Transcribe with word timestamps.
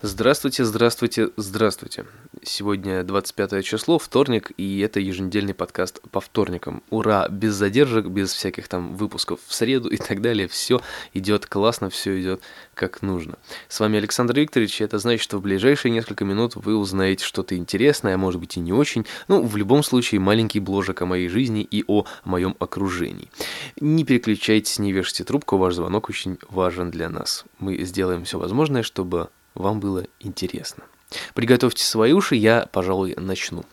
Здравствуйте, 0.00 0.64
здравствуйте, 0.64 1.30
здравствуйте. 1.36 2.04
Сегодня 2.44 3.02
25 3.02 3.64
число, 3.64 3.98
вторник, 3.98 4.52
и 4.56 4.78
это 4.78 5.00
еженедельный 5.00 5.54
подкаст 5.54 6.00
по 6.12 6.20
вторникам. 6.20 6.84
Ура! 6.90 7.26
Без 7.28 7.54
задержек, 7.54 8.06
без 8.06 8.32
всяких 8.32 8.68
там 8.68 8.94
выпусков 8.94 9.40
в 9.44 9.52
среду 9.52 9.88
и 9.88 9.96
так 9.96 10.22
далее. 10.22 10.46
Все 10.46 10.80
идет 11.14 11.46
классно, 11.46 11.90
все 11.90 12.20
идет 12.20 12.42
как 12.74 13.02
нужно. 13.02 13.38
С 13.66 13.80
вами 13.80 13.98
Александр 13.98 14.38
Викторович, 14.38 14.82
и 14.82 14.84
это 14.84 15.00
значит, 15.00 15.20
что 15.20 15.38
в 15.38 15.42
ближайшие 15.42 15.90
несколько 15.90 16.24
минут 16.24 16.54
вы 16.54 16.76
узнаете 16.76 17.24
что-то 17.24 17.56
интересное, 17.56 18.14
а 18.14 18.18
может 18.18 18.40
быть 18.40 18.56
и 18.56 18.60
не 18.60 18.72
очень. 18.72 19.04
Ну, 19.26 19.42
в 19.42 19.56
любом 19.56 19.82
случае, 19.82 20.20
маленький 20.20 20.60
бложек 20.60 21.02
о 21.02 21.06
моей 21.06 21.26
жизни 21.26 21.66
и 21.68 21.82
о 21.88 22.04
моем 22.22 22.54
окружении. 22.60 23.32
Не 23.80 24.04
переключайтесь, 24.04 24.78
не 24.78 24.92
вешайте 24.92 25.24
трубку, 25.24 25.56
ваш 25.56 25.74
звонок 25.74 26.08
очень 26.08 26.38
важен 26.48 26.92
для 26.92 27.08
нас. 27.08 27.44
Мы 27.58 27.82
сделаем 27.82 28.22
все 28.22 28.38
возможное, 28.38 28.84
чтобы 28.84 29.28
вам 29.54 29.80
было 29.80 30.04
интересно. 30.20 30.84
Приготовьте 31.34 31.84
свои 31.84 32.12
уши, 32.12 32.36
я, 32.36 32.66
пожалуй, 32.70 33.14
начну. 33.16 33.64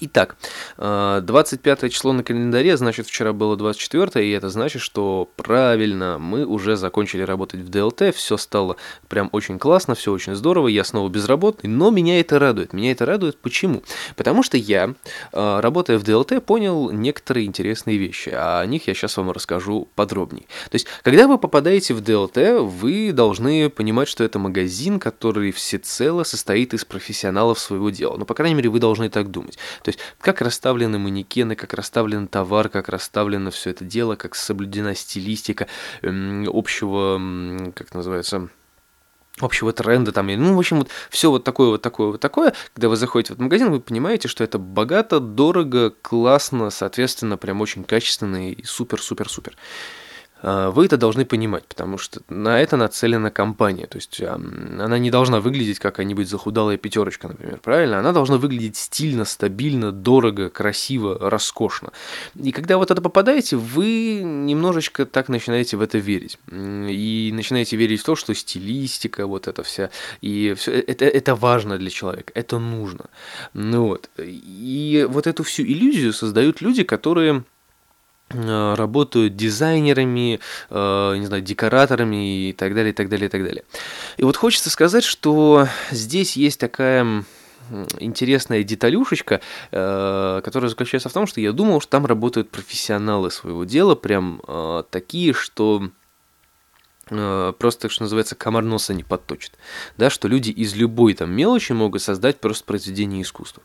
Итак, 0.00 0.36
25 0.76 1.82
э, 1.82 1.88
число 1.88 2.12
на 2.12 2.22
календаре, 2.22 2.76
значит, 2.76 3.06
вчера 3.06 3.32
было 3.32 3.56
24, 3.56 4.24
и 4.24 4.30
это 4.30 4.48
значит, 4.48 4.80
что 4.80 5.28
правильно, 5.34 6.18
мы 6.18 6.46
уже 6.46 6.76
закончили 6.76 7.22
работать 7.22 7.60
в 7.60 7.68
ДЛТ, 7.68 8.14
все 8.14 8.36
стало 8.36 8.76
прям 9.08 9.28
очень 9.32 9.58
классно, 9.58 9.96
все 9.96 10.12
очень 10.12 10.36
здорово, 10.36 10.68
я 10.68 10.84
снова 10.84 11.08
безработный, 11.08 11.68
но 11.68 11.90
меня 11.90 12.20
это 12.20 12.38
радует. 12.38 12.72
Меня 12.72 12.92
это 12.92 13.06
радует 13.06 13.38
почему? 13.38 13.82
Потому 14.14 14.44
что 14.44 14.56
я, 14.56 14.94
э, 15.32 15.60
работая 15.60 15.98
в 15.98 16.04
ДЛТ, 16.04 16.44
понял 16.44 16.90
некоторые 16.90 17.46
интересные 17.46 17.96
вещи, 17.96 18.30
а 18.32 18.60
о 18.60 18.66
них 18.66 18.86
я 18.86 18.94
сейчас 18.94 19.16
вам 19.16 19.32
расскажу 19.32 19.88
подробнее. 19.96 20.46
То 20.70 20.76
есть, 20.76 20.86
когда 21.02 21.26
вы 21.26 21.38
попадаете 21.38 21.94
в 21.94 22.02
ДЛТ, 22.02 22.60
вы 22.60 23.10
должны 23.12 23.68
понимать, 23.68 24.06
что 24.06 24.22
это 24.22 24.38
магазин, 24.38 25.00
который 25.00 25.50
всецело 25.50 26.22
состоит 26.22 26.72
из 26.74 26.84
профессионалов 26.84 27.58
своего 27.58 27.90
дела. 27.90 28.16
Ну, 28.16 28.24
по 28.24 28.34
крайней 28.34 28.54
мере, 28.54 28.68
вы 28.68 28.78
должны 28.78 29.08
так 29.08 29.30
думать. 29.30 29.58
То 29.88 29.90
есть, 29.90 30.00
как 30.20 30.42
расставлены 30.42 30.98
манекены, 30.98 31.56
как 31.56 31.72
расставлен 31.72 32.28
товар, 32.28 32.68
как 32.68 32.90
расставлено 32.90 33.50
все 33.50 33.70
это 33.70 33.86
дело, 33.86 34.16
как 34.16 34.34
соблюдена 34.34 34.94
стилистика 34.94 35.66
эм, 36.02 36.46
общего, 36.52 37.18
как 37.74 37.94
называется, 37.94 38.50
общего 39.40 39.72
тренда 39.72 40.12
там, 40.12 40.26
ну, 40.26 40.54
в 40.54 40.58
общем, 40.58 40.80
вот 40.80 40.90
все 41.08 41.30
вот 41.30 41.42
такое, 41.44 41.68
вот 41.68 41.80
такое, 41.80 42.08
вот 42.08 42.20
такое. 42.20 42.52
Когда 42.74 42.90
вы 42.90 42.96
заходите 42.96 43.28
в 43.28 43.36
этот 43.36 43.44
магазин, 43.44 43.70
вы 43.70 43.80
понимаете, 43.80 44.28
что 44.28 44.44
это 44.44 44.58
богато, 44.58 45.20
дорого, 45.20 45.88
классно, 46.02 46.68
соответственно, 46.68 47.38
прям 47.38 47.62
очень 47.62 47.82
качественно 47.82 48.50
и 48.50 48.62
супер-супер-супер. 48.62 49.56
А, 50.40 50.70
вы 50.70 50.86
это 50.86 50.96
должны 50.96 51.24
понимать, 51.24 51.64
потому 51.66 51.98
что 51.98 52.20
на 52.28 52.60
это 52.60 52.76
нацелена 52.76 53.30
компания. 53.30 53.86
То 53.86 53.98
есть 53.98 54.22
она 54.22 54.98
не 54.98 55.10
должна 55.10 55.40
выглядеть 55.40 55.78
как 55.78 55.98
какая-нибудь 55.98 56.28
захудалая 56.28 56.76
пятерочка, 56.76 57.26
например, 57.26 57.58
правильно? 57.58 57.98
Она 57.98 58.12
должна 58.12 58.36
выглядеть 58.36 58.76
стильно, 58.76 59.24
стабильно, 59.24 59.90
дорого, 59.90 60.48
красиво, 60.48 61.18
роскошно. 61.18 61.90
И 62.36 62.52
когда 62.52 62.78
вот 62.78 62.92
это 62.92 63.02
попадаете, 63.02 63.56
вы 63.56 64.20
немножечко 64.22 65.06
так 65.06 65.28
начинаете 65.28 65.76
в 65.76 65.80
это 65.80 65.98
верить. 65.98 66.38
И 66.52 67.30
начинаете 67.34 67.76
верить 67.76 68.00
в 68.00 68.04
то, 68.04 68.14
что 68.14 68.32
стилистика, 68.32 69.26
вот 69.26 69.48
это 69.48 69.64
вся, 69.64 69.90
и 70.20 70.54
все, 70.56 70.70
э, 70.70 70.84
это, 70.86 71.04
это 71.04 71.34
важно 71.34 71.78
для 71.78 71.90
человека, 71.90 72.32
это 72.36 72.60
нужно. 72.60 73.06
Ну 73.54 73.86
вот. 73.88 74.08
И 74.18 75.04
вот 75.08 75.26
эту 75.26 75.42
всю 75.42 75.64
иллюзию 75.64 76.12
создают 76.12 76.60
люди, 76.60 76.84
которые 76.84 77.42
работают 78.30 79.36
дизайнерами, 79.36 80.40
э, 80.70 81.16
не 81.16 81.26
знаю, 81.26 81.42
декораторами 81.42 82.48
и 82.48 82.52
так 82.52 82.74
далее, 82.74 82.92
и 82.92 82.94
так 82.94 83.08
далее, 83.08 83.26
и 83.26 83.30
так 83.30 83.42
далее. 83.42 83.64
И 84.18 84.24
вот 84.24 84.36
хочется 84.36 84.68
сказать, 84.70 85.04
что 85.04 85.66
здесь 85.90 86.36
есть 86.36 86.60
такая 86.60 87.24
интересная 87.98 88.62
деталюшечка, 88.64 89.40
э, 89.70 90.40
которая 90.44 90.68
заключается 90.68 91.08
в 91.08 91.12
том, 91.12 91.26
что 91.26 91.40
я 91.40 91.52
думал, 91.52 91.80
что 91.80 91.90
там 91.90 92.06
работают 92.06 92.50
профессионалы 92.50 93.30
своего 93.30 93.64
дела, 93.64 93.94
прям 93.94 94.42
такие, 94.90 95.32
что 95.32 95.90
просто, 97.08 97.88
что 97.88 98.02
называется, 98.02 98.34
комар 98.34 98.62
носа 98.62 98.92
не 98.92 99.04
подточит. 99.04 99.52
Да, 99.96 100.10
что 100.10 100.28
люди 100.28 100.50
из 100.50 100.74
любой 100.76 101.14
там 101.14 101.30
мелочи 101.30 101.72
могут 101.72 102.02
создать 102.02 102.38
просто 102.38 102.64
произведение 102.66 103.22
искусства. 103.22 103.62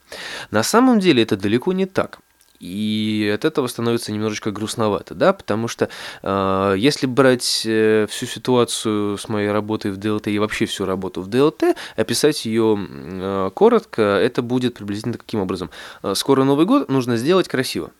На 0.52 0.63
самом 0.63 1.02
деле 1.02 1.23
это 1.23 1.35
далеко 1.35 1.73
не 1.73 1.85
так. 1.85 2.19
И 2.63 3.29
от 3.35 3.44
этого 3.44 3.68
становится 3.68 4.13
немножечко 4.13 4.50
грустновато, 4.50 5.16
да, 5.16 5.34
потому 5.34 5.68
что 5.68 5.90
э, 6.22 6.75
если 6.78 7.07
брать 7.07 7.63
э, 7.66 8.07
всю 8.09 8.25
ситуацию 8.25 9.18
с 9.18 9.28
моей 9.28 9.51
работой 9.51 9.91
в 9.91 9.97
ДЛТ 9.97 10.29
и 10.29 10.40
вообще 10.40 10.66
всю 10.66 10.85
работу 10.85 11.22
в 11.22 11.28
ДЛТ, 11.28 11.75
описать 11.97 12.46
ее 12.46 12.79
э, 12.79 13.52
коротко, 13.53 14.02
это 14.02 14.41
будет 14.41 14.75
приблизительно 14.75 15.16
таким 15.16 15.41
образом. 15.41 15.72
Э, 16.03 16.16
скоро 16.16 16.46
Новый 16.46 16.66
год, 16.66 16.88
нужно 16.88 17.18
сделать 17.18 17.50
красиво. 17.50 17.91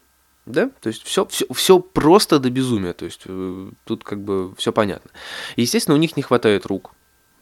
Да, 0.46 0.70
то 0.80 0.88
есть 0.88 1.04
все, 1.04 1.26
все, 1.26 1.46
все 1.54 1.80
просто 1.80 2.40
до 2.40 2.50
безумия, 2.50 2.94
то 2.94 3.04
есть 3.04 3.24
э, 3.26 3.70
тут 3.84 4.06
как 4.06 4.22
бы 4.22 4.56
все 4.56 4.72
понятно. 4.72 5.12
Естественно, 5.58 5.96
у 5.96 6.00
них 6.00 6.16
не 6.16 6.24
хватает 6.24 6.66
рук, 6.68 6.92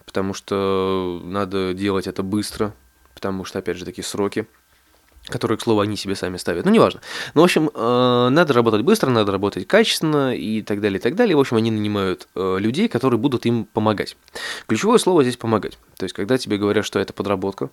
потому 0.08 0.34
что 0.34 1.22
надо 1.24 1.76
делать 1.76 2.08
это 2.08 2.24
быстро, 2.24 2.74
потому 3.14 3.46
что, 3.46 3.60
опять 3.60 3.78
же, 3.78 3.86
такие 3.86 4.04
сроки 4.04 4.48
которые, 5.26 5.58
к 5.58 5.62
слову, 5.62 5.82
они 5.82 5.96
себе 5.96 6.16
сами 6.16 6.38
ставят. 6.38 6.66
Ну, 6.66 6.72
неважно. 6.72 7.02
Ну, 7.34 7.42
в 7.42 7.44
общем, 7.44 7.70
э, 7.74 8.30
надо 8.30 8.54
работать 8.54 8.82
быстро, 8.82 9.10
надо 9.10 9.32
работать 9.32 9.68
качественно 9.68 10.36
и 10.36 10.62
так 10.62 10.82
далее, 10.82 11.00
и 11.00 11.02
так 11.02 11.16
далее. 11.16 11.36
В 11.36 11.40
общем, 11.40 11.58
они 11.58 11.72
нанимают 11.72 12.28
э, 12.36 12.58
людей, 12.60 12.88
которые 12.88 13.20
будут 13.20 13.46
им 13.46 13.66
помогать. 13.66 14.18
Ключевое 14.68 14.98
слово 14.98 15.24
здесь 15.24 15.38
«помогать». 15.38 15.78
То 15.98 16.06
есть, 16.06 16.16
когда 16.16 16.38
тебе 16.38 16.58
говорят, 16.58 16.86
что 16.86 17.00
это 17.00 17.14
подработка, 17.14 17.70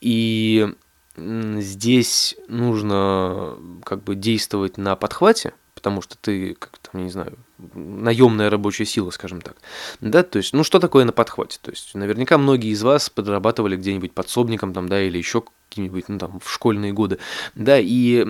и 0.00 0.68
здесь 1.16 2.36
нужно 2.48 3.56
как 3.84 4.02
бы 4.02 4.14
действовать 4.14 4.78
на 4.78 4.96
подхвате, 4.96 5.52
потому 5.74 6.00
что 6.00 6.16
ты, 6.16 6.54
как 6.54 6.78
там, 6.78 7.04
не 7.04 7.10
знаю, 7.10 7.36
наемная 7.74 8.50
рабочая 8.50 8.86
сила, 8.86 9.10
скажем 9.10 9.40
так. 9.40 9.56
Да, 10.00 10.22
то 10.22 10.38
есть, 10.38 10.52
ну 10.52 10.64
что 10.64 10.78
такое 10.78 11.04
на 11.04 11.12
подхвате? 11.12 11.58
То 11.60 11.70
есть, 11.70 11.94
наверняка 11.94 12.38
многие 12.38 12.70
из 12.70 12.82
вас 12.82 13.10
подрабатывали 13.10 13.76
где-нибудь 13.76 14.12
подсобником 14.12 14.72
там, 14.72 14.88
да, 14.88 15.02
или 15.02 15.18
еще 15.18 15.42
какие-нибудь, 15.72 16.04
ну, 16.08 16.18
там, 16.18 16.38
в 16.40 16.50
школьные 16.50 16.92
годы, 16.92 17.18
да, 17.54 17.78
и 17.78 18.24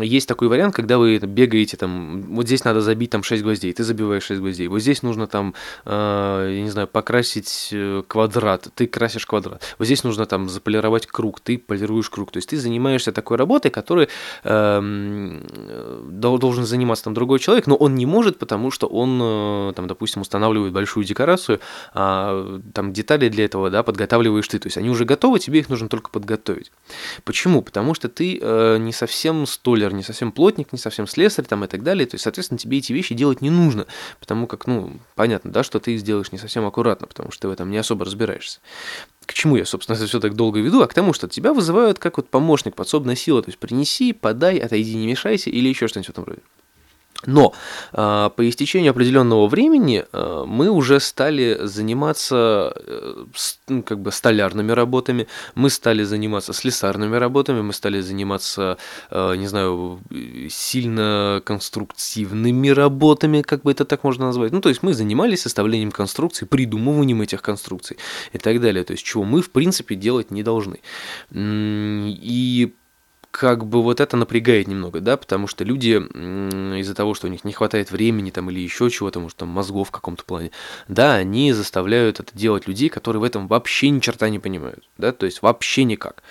есть 0.00 0.28
такой 0.28 0.48
вариант, 0.48 0.74
когда 0.74 0.98
вы 0.98 1.18
бегаете, 1.18 1.76
там, 1.76 2.22
вот 2.34 2.46
здесь 2.46 2.64
надо 2.64 2.80
забить, 2.80 3.10
там, 3.10 3.22
6 3.22 3.42
гвоздей, 3.42 3.72
ты 3.72 3.84
забиваешь 3.84 4.24
6 4.24 4.40
гвоздей, 4.40 4.68
вот 4.68 4.80
здесь 4.80 5.02
нужно, 5.02 5.26
там, 5.26 5.54
э, 5.84 6.54
я 6.56 6.62
не 6.62 6.70
знаю, 6.70 6.88
покрасить 6.88 7.68
э, 7.72 8.02
квадрат, 8.06 8.68
ты 8.74 8.86
красишь 8.86 9.26
квадрат, 9.26 9.62
вот 9.78 9.84
здесь 9.84 10.04
нужно, 10.04 10.26
там, 10.26 10.48
заполировать 10.48 11.06
круг, 11.06 11.40
ты 11.40 11.58
полируешь 11.58 12.08
круг, 12.08 12.32
то 12.32 12.38
есть 12.38 12.48
ты 12.48 12.56
занимаешься 12.56 13.12
такой 13.12 13.36
работой, 13.36 13.70
которой 13.70 14.08
э, 14.44 15.40
должен 16.10 16.64
заниматься, 16.64 17.04
там, 17.04 17.14
другой 17.14 17.38
человек, 17.38 17.66
но 17.66 17.76
он 17.76 17.94
не 17.94 18.06
может, 18.06 18.38
потому 18.38 18.70
что 18.70 18.86
он, 18.86 19.20
э, 19.22 19.72
там, 19.74 19.86
допустим, 19.86 20.22
устанавливает 20.22 20.72
большую 20.72 21.04
декорацию, 21.04 21.60
а 21.92 22.60
там 22.72 22.92
детали 22.92 23.28
для 23.28 23.44
этого, 23.44 23.70
да, 23.70 23.82
подготавливаешь 23.82 24.48
ты, 24.48 24.58
то 24.58 24.66
есть 24.66 24.78
они 24.78 24.88
уже 24.88 25.04
готовы, 25.04 25.38
тебе 25.38 25.60
их 25.60 25.68
нужно 25.68 25.88
только 25.88 26.10
подготовить. 26.10 26.72
Почему? 27.24 27.62
Потому 27.62 27.94
что 27.94 28.08
ты 28.08 28.38
э, 28.40 28.78
не 28.78 28.92
совсем 28.92 29.46
столер, 29.46 29.92
не 29.92 30.02
совсем 30.02 30.32
плотник, 30.32 30.72
не 30.72 30.78
совсем 30.78 31.06
слесарь 31.06 31.44
там 31.44 31.64
и 31.64 31.68
так 31.68 31.82
далее. 31.82 32.06
То 32.06 32.14
есть, 32.14 32.24
соответственно, 32.24 32.58
тебе 32.58 32.78
эти 32.78 32.92
вещи 32.92 33.14
делать 33.14 33.40
не 33.40 33.50
нужно, 33.50 33.86
потому 34.20 34.46
как, 34.46 34.66
ну, 34.66 34.92
понятно, 35.14 35.50
да, 35.50 35.62
что 35.62 35.80
ты 35.80 35.94
их 35.94 36.00
сделаешь 36.00 36.32
не 36.32 36.38
совсем 36.38 36.66
аккуратно, 36.66 37.06
потому 37.06 37.30
что 37.30 37.42
ты 37.42 37.48
в 37.48 37.50
этом 37.52 37.70
не 37.70 37.78
особо 37.78 38.04
разбираешься. 38.04 38.60
К 39.26 39.34
чему 39.34 39.56
я, 39.56 39.64
собственно, 39.64 39.96
это 39.98 40.06
все 40.06 40.20
так 40.20 40.34
долго 40.34 40.60
веду? 40.60 40.82
А 40.82 40.86
к 40.86 40.94
тому, 40.94 41.12
что 41.12 41.28
тебя 41.28 41.52
вызывают 41.52 41.98
как 41.98 42.16
вот 42.16 42.28
помощник, 42.28 42.74
подсобная 42.74 43.16
сила. 43.16 43.42
То 43.42 43.50
есть 43.50 43.58
принеси, 43.58 44.12
подай, 44.12 44.58
отойди, 44.58 44.94
не 44.94 45.06
мешайся 45.06 45.50
или 45.50 45.68
еще 45.68 45.88
что-нибудь 45.88 46.08
в 46.08 46.10
этом 46.10 46.24
роде. 46.24 46.40
Но 47.26 47.52
э, 47.92 48.30
по 48.36 48.48
истечению 48.48 48.92
определенного 48.92 49.48
времени 49.48 50.04
э, 50.12 50.44
мы 50.46 50.70
уже 50.70 51.00
стали 51.00 51.58
заниматься 51.62 52.72
э, 52.76 53.24
с, 53.34 53.58
ну, 53.66 53.82
как 53.82 53.98
бы 53.98 54.12
столярными 54.12 54.70
работами, 54.70 55.26
мы 55.56 55.68
стали 55.68 56.04
заниматься 56.04 56.52
слесарными 56.52 57.16
работами, 57.16 57.60
мы 57.60 57.72
стали 57.72 58.00
заниматься, 58.00 58.78
э, 59.10 59.34
не 59.34 59.48
знаю, 59.48 60.00
сильно 60.48 61.42
конструктивными 61.44 62.68
работами, 62.68 63.42
как 63.42 63.62
бы 63.62 63.72
это 63.72 63.84
так 63.84 64.04
можно 64.04 64.26
назвать. 64.26 64.52
Ну, 64.52 64.60
то 64.60 64.68
есть 64.68 64.84
мы 64.84 64.94
занимались 64.94 65.42
составлением 65.42 65.90
конструкций, 65.90 66.46
придумыванием 66.46 67.20
этих 67.20 67.42
конструкций 67.42 67.96
и 68.32 68.38
так 68.38 68.60
далее. 68.60 68.84
То 68.84 68.92
есть 68.92 69.04
чего 69.04 69.24
мы, 69.24 69.42
в 69.42 69.50
принципе, 69.50 69.96
делать 69.96 70.30
не 70.30 70.44
должны. 70.44 70.78
И 71.32 72.72
как 73.30 73.66
бы 73.66 73.82
вот 73.82 74.00
это 74.00 74.16
напрягает 74.16 74.68
немного, 74.68 75.00
да, 75.00 75.16
потому 75.16 75.46
что 75.46 75.62
люди 75.62 76.00
из-за 76.80 76.94
того, 76.94 77.14
что 77.14 77.26
у 77.26 77.30
них 77.30 77.44
не 77.44 77.52
хватает 77.52 77.90
времени 77.90 78.30
там 78.30 78.50
или 78.50 78.60
еще 78.60 78.90
чего-то, 78.90 79.20
может 79.20 79.36
там 79.36 79.48
мозгов 79.48 79.88
в 79.88 79.92
каком-то 79.92 80.24
плане, 80.24 80.50
да, 80.88 81.14
они 81.14 81.52
заставляют 81.52 82.20
это 82.20 82.36
делать 82.36 82.66
людей, 82.66 82.88
которые 82.88 83.20
в 83.20 83.24
этом 83.24 83.46
вообще 83.46 83.90
ни 83.90 84.00
черта 84.00 84.28
не 84.28 84.38
понимают, 84.38 84.88
да, 84.96 85.12
то 85.12 85.26
есть 85.26 85.42
вообще 85.42 85.84
никак. 85.84 86.22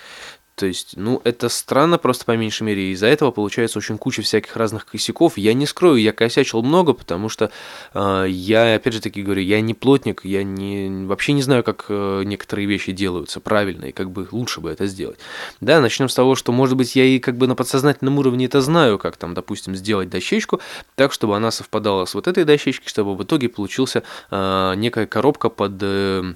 То 0.58 0.66
есть, 0.66 0.94
ну, 0.96 1.20
это 1.22 1.48
странно 1.48 1.98
просто 1.98 2.24
по 2.24 2.36
меньшей 2.36 2.64
мере. 2.64 2.90
Из-за 2.90 3.06
этого 3.06 3.30
получается 3.30 3.78
очень 3.78 3.96
куча 3.96 4.22
всяких 4.22 4.56
разных 4.56 4.86
косяков. 4.86 5.38
Я 5.38 5.54
не 5.54 5.66
скрою, 5.66 6.00
я 6.00 6.12
косячил 6.12 6.62
много, 6.62 6.94
потому 6.94 7.28
что 7.28 7.52
э, 7.94 8.26
я, 8.28 8.74
опять 8.74 8.94
же 8.94 9.00
таки 9.00 9.22
говорю, 9.22 9.42
я 9.42 9.60
не 9.60 9.72
плотник, 9.74 10.24
я 10.24 10.42
не, 10.42 11.06
вообще 11.06 11.32
не 11.32 11.42
знаю, 11.42 11.62
как 11.62 11.86
э, 11.90 12.22
некоторые 12.24 12.66
вещи 12.66 12.90
делаются 12.90 13.38
правильно, 13.38 13.84
и 13.84 13.92
как 13.92 14.10
бы 14.10 14.26
лучше 14.32 14.60
бы 14.60 14.68
это 14.70 14.86
сделать. 14.86 15.20
Да, 15.60 15.80
начнем 15.80 16.08
с 16.08 16.14
того, 16.16 16.34
что, 16.34 16.50
может 16.50 16.76
быть, 16.76 16.96
я 16.96 17.04
и 17.04 17.20
как 17.20 17.36
бы 17.36 17.46
на 17.46 17.54
подсознательном 17.54 18.18
уровне 18.18 18.46
это 18.46 18.60
знаю, 18.60 18.98
как 18.98 19.16
там, 19.16 19.34
допустим, 19.34 19.76
сделать 19.76 20.10
дощечку 20.10 20.60
так, 20.96 21.12
чтобы 21.12 21.36
она 21.36 21.52
совпадала 21.52 22.04
с 22.04 22.14
вот 22.14 22.26
этой 22.26 22.42
дощечкой, 22.42 22.88
чтобы 22.88 23.14
в 23.14 23.22
итоге 23.22 23.48
получился 23.48 24.02
э, 24.32 24.74
некая 24.76 25.06
коробка 25.06 25.50
под... 25.50 25.74
Э, 25.82 26.34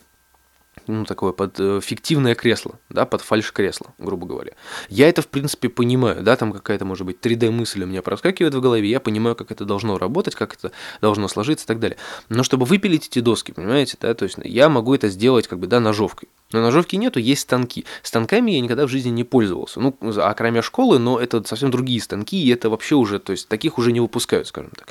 ну, 0.86 1.04
такое 1.04 1.32
под 1.32 1.58
э, 1.60 1.80
фиктивное 1.82 2.34
кресло, 2.34 2.78
да, 2.88 3.06
под 3.06 3.20
фальш-кресло, 3.20 3.94
грубо 3.98 4.26
говоря. 4.26 4.52
Я 4.88 5.08
это, 5.08 5.22
в 5.22 5.28
принципе, 5.28 5.68
понимаю, 5.68 6.22
да, 6.22 6.36
там 6.36 6.52
какая-то, 6.52 6.84
может 6.84 7.06
быть, 7.06 7.18
3D-мысль 7.20 7.82
у 7.82 7.86
меня 7.86 8.02
проскакивает 8.02 8.54
в 8.54 8.60
голове, 8.60 8.88
я 8.88 9.00
понимаю, 9.00 9.36
как 9.36 9.50
это 9.50 9.64
должно 9.64 9.98
работать, 9.98 10.34
как 10.34 10.54
это 10.54 10.72
должно 11.00 11.28
сложиться 11.28 11.64
и 11.64 11.68
так 11.68 11.78
далее. 11.78 11.98
Но 12.28 12.42
чтобы 12.42 12.66
выпилить 12.66 13.08
эти 13.08 13.20
доски, 13.20 13.52
понимаете, 13.52 13.96
да, 14.00 14.14
то 14.14 14.24
есть 14.24 14.36
я 14.42 14.68
могу 14.68 14.94
это 14.94 15.08
сделать, 15.08 15.46
как 15.46 15.58
бы, 15.58 15.66
да, 15.66 15.80
ножовкой. 15.80 16.28
Но 16.52 16.60
ножовки 16.60 16.96
нету, 16.96 17.18
есть 17.18 17.42
станки. 17.42 17.84
Станками 18.02 18.52
я 18.52 18.60
никогда 18.60 18.86
в 18.86 18.90
жизни 18.90 19.10
не 19.10 19.24
пользовался. 19.24 19.80
Ну, 19.80 19.96
а 20.00 20.34
кроме 20.34 20.62
школы, 20.62 20.98
но 20.98 21.18
это 21.18 21.42
совсем 21.44 21.70
другие 21.70 22.00
станки, 22.00 22.42
и 22.42 22.50
это 22.50 22.70
вообще 22.70 22.94
уже, 22.94 23.18
то 23.18 23.32
есть 23.32 23.48
таких 23.48 23.78
уже 23.78 23.92
не 23.92 24.00
выпускают, 24.00 24.46
скажем 24.48 24.72
так. 24.76 24.88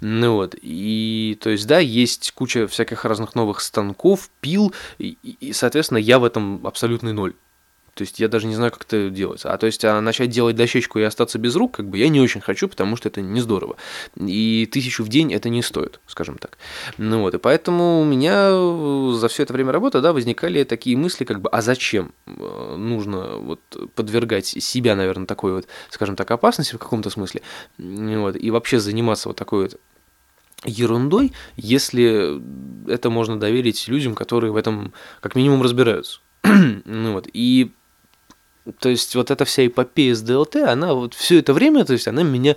Ну 0.00 0.34
вот, 0.34 0.54
и 0.60 1.38
то 1.40 1.50
есть, 1.50 1.66
да, 1.66 1.78
есть 1.78 2.32
куча 2.32 2.66
всяких 2.66 3.04
разных 3.04 3.34
новых 3.34 3.60
станков, 3.60 4.30
пил, 4.40 4.72
и, 4.98 5.16
и 5.22 5.52
соответственно, 5.52 5.98
я 5.98 6.18
в 6.18 6.24
этом 6.24 6.66
абсолютный 6.66 7.12
ноль. 7.12 7.34
То 7.94 8.02
есть 8.02 8.20
я 8.20 8.28
даже 8.28 8.46
не 8.46 8.54
знаю, 8.54 8.72
как 8.72 8.84
это 8.84 9.08
делается. 9.10 9.52
А 9.52 9.58
то 9.58 9.66
есть 9.66 9.84
а 9.84 10.00
начать 10.00 10.30
делать 10.30 10.56
дощечку 10.56 10.98
и 10.98 11.02
остаться 11.02 11.38
без 11.38 11.54
рук, 11.56 11.76
как 11.76 11.88
бы 11.88 11.98
я 11.98 12.08
не 12.08 12.20
очень 12.20 12.40
хочу, 12.40 12.68
потому 12.68 12.96
что 12.96 13.08
это 13.08 13.20
не 13.20 13.40
здорово. 13.40 13.76
И 14.16 14.68
тысячу 14.70 15.04
в 15.04 15.08
день 15.08 15.32
это 15.32 15.48
не 15.48 15.62
стоит, 15.62 16.00
скажем 16.06 16.38
так. 16.38 16.58
Ну 16.98 17.20
вот, 17.20 17.34
и 17.34 17.38
поэтому 17.38 18.00
у 18.00 18.04
меня 18.04 18.50
за 19.16 19.28
все 19.28 19.44
это 19.44 19.52
время 19.52 19.72
работы, 19.72 20.00
да, 20.00 20.12
возникали 20.12 20.64
такие 20.64 20.96
мысли, 20.96 21.24
как 21.24 21.40
бы, 21.40 21.48
а 21.50 21.62
зачем 21.62 22.12
э, 22.26 22.76
нужно 22.76 23.36
вот 23.36 23.60
подвергать 23.94 24.46
себя, 24.46 24.96
наверное, 24.96 25.26
такой 25.26 25.54
вот, 25.54 25.66
скажем 25.90 26.16
так, 26.16 26.30
опасности 26.30 26.74
в 26.74 26.78
каком-то 26.78 27.10
смысле, 27.10 27.42
вот, 27.78 28.36
и 28.36 28.50
вообще 28.50 28.80
заниматься 28.80 29.28
вот 29.28 29.36
такой 29.36 29.64
вот 29.64 29.80
ерундой, 30.64 31.32
если 31.56 32.40
это 32.90 33.10
можно 33.10 33.38
доверить 33.38 33.86
людям, 33.88 34.14
которые 34.14 34.52
в 34.52 34.56
этом 34.56 34.92
как 35.20 35.34
минимум 35.34 35.62
разбираются. 35.62 36.20
ну 36.42 37.12
вот, 37.12 37.28
и 37.32 37.72
то 38.78 38.88
есть 38.88 39.14
вот 39.14 39.30
эта 39.30 39.44
вся 39.44 39.66
эпопея 39.66 40.14
с 40.14 40.22
ДЛТ, 40.22 40.56
она 40.56 40.94
вот 40.94 41.14
все 41.14 41.38
это 41.38 41.52
время, 41.52 41.84
то 41.84 41.92
есть 41.92 42.08
она 42.08 42.22
меня 42.22 42.56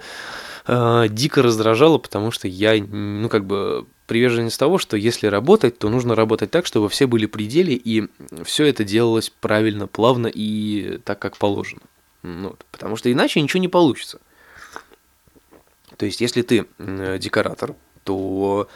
э, 0.66 1.06
дико 1.10 1.42
раздражала, 1.42 1.98
потому 1.98 2.32
что 2.32 2.48
я, 2.48 2.82
ну 2.82 3.28
как 3.30 3.46
бы 3.46 3.86
приверженец 4.06 4.58
того, 4.58 4.78
что 4.78 4.96
если 4.96 5.28
работать, 5.28 5.78
то 5.78 5.90
нужно 5.90 6.16
работать 6.16 6.50
так, 6.50 6.66
чтобы 6.66 6.88
все 6.88 7.08
были 7.08 7.26
при 7.26 7.46
деле, 7.46 7.74
и 7.74 8.08
все 8.44 8.66
это 8.66 8.86
делалось 8.86 9.30
правильно, 9.30 9.88
плавно 9.88 10.28
и 10.28 11.00
так, 11.04 11.20
как 11.20 11.38
положено. 11.38 11.82
Ну, 12.24 12.56
потому 12.72 12.96
что 12.96 13.12
иначе 13.12 13.42
ничего 13.42 13.60
не 13.60 13.68
получится. 13.68 14.20
То 15.98 16.06
есть, 16.06 16.22
если 16.22 16.42
ты 16.42 16.68
декоратор, 17.20 17.76
то, 18.04 18.70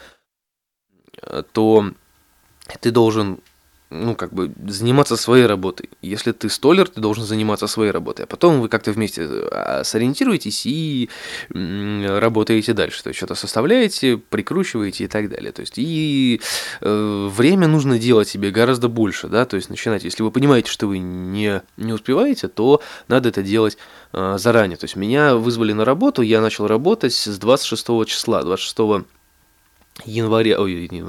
э, 1.22 1.42
то 1.52 1.92
ты 2.80 2.90
должен 2.90 3.40
ну, 3.92 4.14
как 4.14 4.32
бы, 4.32 4.52
заниматься 4.66 5.16
своей 5.16 5.46
работой. 5.46 5.90
Если 6.00 6.32
ты 6.32 6.48
столер, 6.48 6.88
ты 6.88 7.00
должен 7.00 7.24
заниматься 7.24 7.66
своей 7.66 7.90
работой. 7.90 8.24
А 8.24 8.26
потом 8.26 8.60
вы 8.60 8.68
как-то 8.68 8.92
вместе 8.92 9.26
а, 9.26 9.82
сориентируетесь 9.84 10.62
и 10.64 11.10
работаете 11.50 12.72
дальше. 12.72 13.02
То 13.02 13.08
есть 13.08 13.18
что-то 13.18 13.34
составляете, 13.34 14.16
прикручиваете 14.16 15.04
и 15.04 15.08
так 15.08 15.28
далее. 15.28 15.52
То 15.52 15.60
есть 15.60 15.74
и 15.76 16.40
э, 16.80 17.28
время 17.30 17.68
нужно 17.68 17.98
делать 17.98 18.28
себе 18.28 18.50
гораздо 18.50 18.88
больше, 18.88 19.28
да, 19.28 19.44
то 19.44 19.56
есть 19.56 19.70
начинать. 19.70 20.04
Если 20.04 20.22
вы 20.22 20.30
понимаете, 20.30 20.70
что 20.70 20.86
вы 20.86 20.98
не, 20.98 21.62
не 21.76 21.92
успеваете, 21.92 22.48
то 22.48 22.80
надо 23.08 23.28
это 23.28 23.42
делать 23.42 23.76
э, 24.12 24.36
заранее. 24.38 24.76
То 24.76 24.84
есть 24.84 24.96
меня 24.96 25.36
вызвали 25.36 25.72
на 25.72 25.84
работу, 25.84 26.22
я 26.22 26.40
начал 26.40 26.66
работать 26.66 27.12
с 27.12 27.38
26 27.38 28.06
числа, 28.06 28.42
26 28.42 29.06
января, 30.04 30.60
ой, 30.60 30.88
не, 30.90 31.00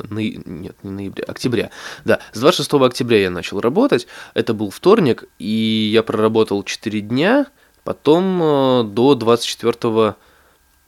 нет, 0.45 0.75
не 0.83 0.89
ноября, 0.89 1.25
октября. 1.25 1.69
Да, 2.05 2.19
с 2.33 2.39
26 2.39 2.73
октября 2.73 3.21
я 3.21 3.29
начал 3.29 3.59
работать, 3.59 4.07
это 4.33 4.53
был 4.53 4.69
вторник, 4.69 5.25
и 5.39 5.89
я 5.91 6.03
проработал 6.03 6.63
4 6.63 7.01
дня, 7.01 7.47
потом 7.83 8.41
э, 8.41 8.83
до 8.83 9.15
24 9.15 10.15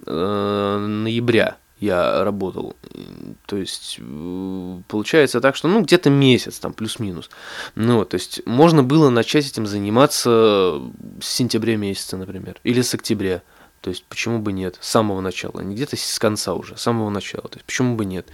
э, 0.05 0.77
ноября 0.87 1.57
я 1.79 2.23
работал. 2.23 2.75
То 3.45 3.57
есть 3.57 3.97
э, 3.99 4.81
получается 4.87 5.41
так, 5.41 5.55
что 5.55 5.67
ну 5.67 5.81
где-то 5.81 6.09
месяц, 6.09 6.59
там 6.59 6.73
плюс-минус. 6.73 7.29
Ну, 7.75 8.05
то 8.05 8.15
есть 8.15 8.45
можно 8.45 8.83
было 8.83 9.09
начать 9.09 9.47
этим 9.47 9.67
заниматься 9.67 10.81
с 11.21 11.27
сентября 11.27 11.75
месяца, 11.75 12.17
например, 12.17 12.57
или 12.63 12.81
с 12.81 12.93
октября. 12.93 13.41
То 13.85 13.89
есть 13.91 14.03
почему 14.05 14.39
бы 14.39 14.51
нет? 14.51 14.79
С 14.81 14.89
самого 14.89 15.21
начала, 15.21 15.61
не 15.61 15.75
где-то 15.75 15.95
с 15.95 16.17
конца 16.17 16.55
уже, 16.55 16.75
с 16.75 16.81
самого 16.81 17.11
начала. 17.11 17.43
То 17.43 17.57
есть 17.57 17.65
почему 17.67 17.95
бы 17.95 18.03
нет? 18.03 18.25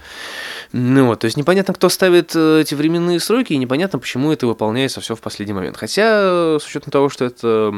Ну 0.72 1.08
вот, 1.08 1.20
то 1.20 1.26
есть 1.26 1.36
непонятно, 1.36 1.74
кто 1.74 1.90
ставит 1.90 2.34
э, 2.34 2.62
эти 2.62 2.74
временные 2.74 3.20
сроки, 3.20 3.52
и 3.52 3.58
непонятно, 3.58 3.98
почему 3.98 4.32
это 4.32 4.46
выполняется 4.46 5.02
все 5.02 5.14
в 5.14 5.20
последний 5.20 5.52
момент. 5.52 5.76
Хотя, 5.76 6.58
с 6.58 6.66
учетом 6.66 6.90
того, 6.90 7.10
что 7.10 7.26
это 7.26 7.70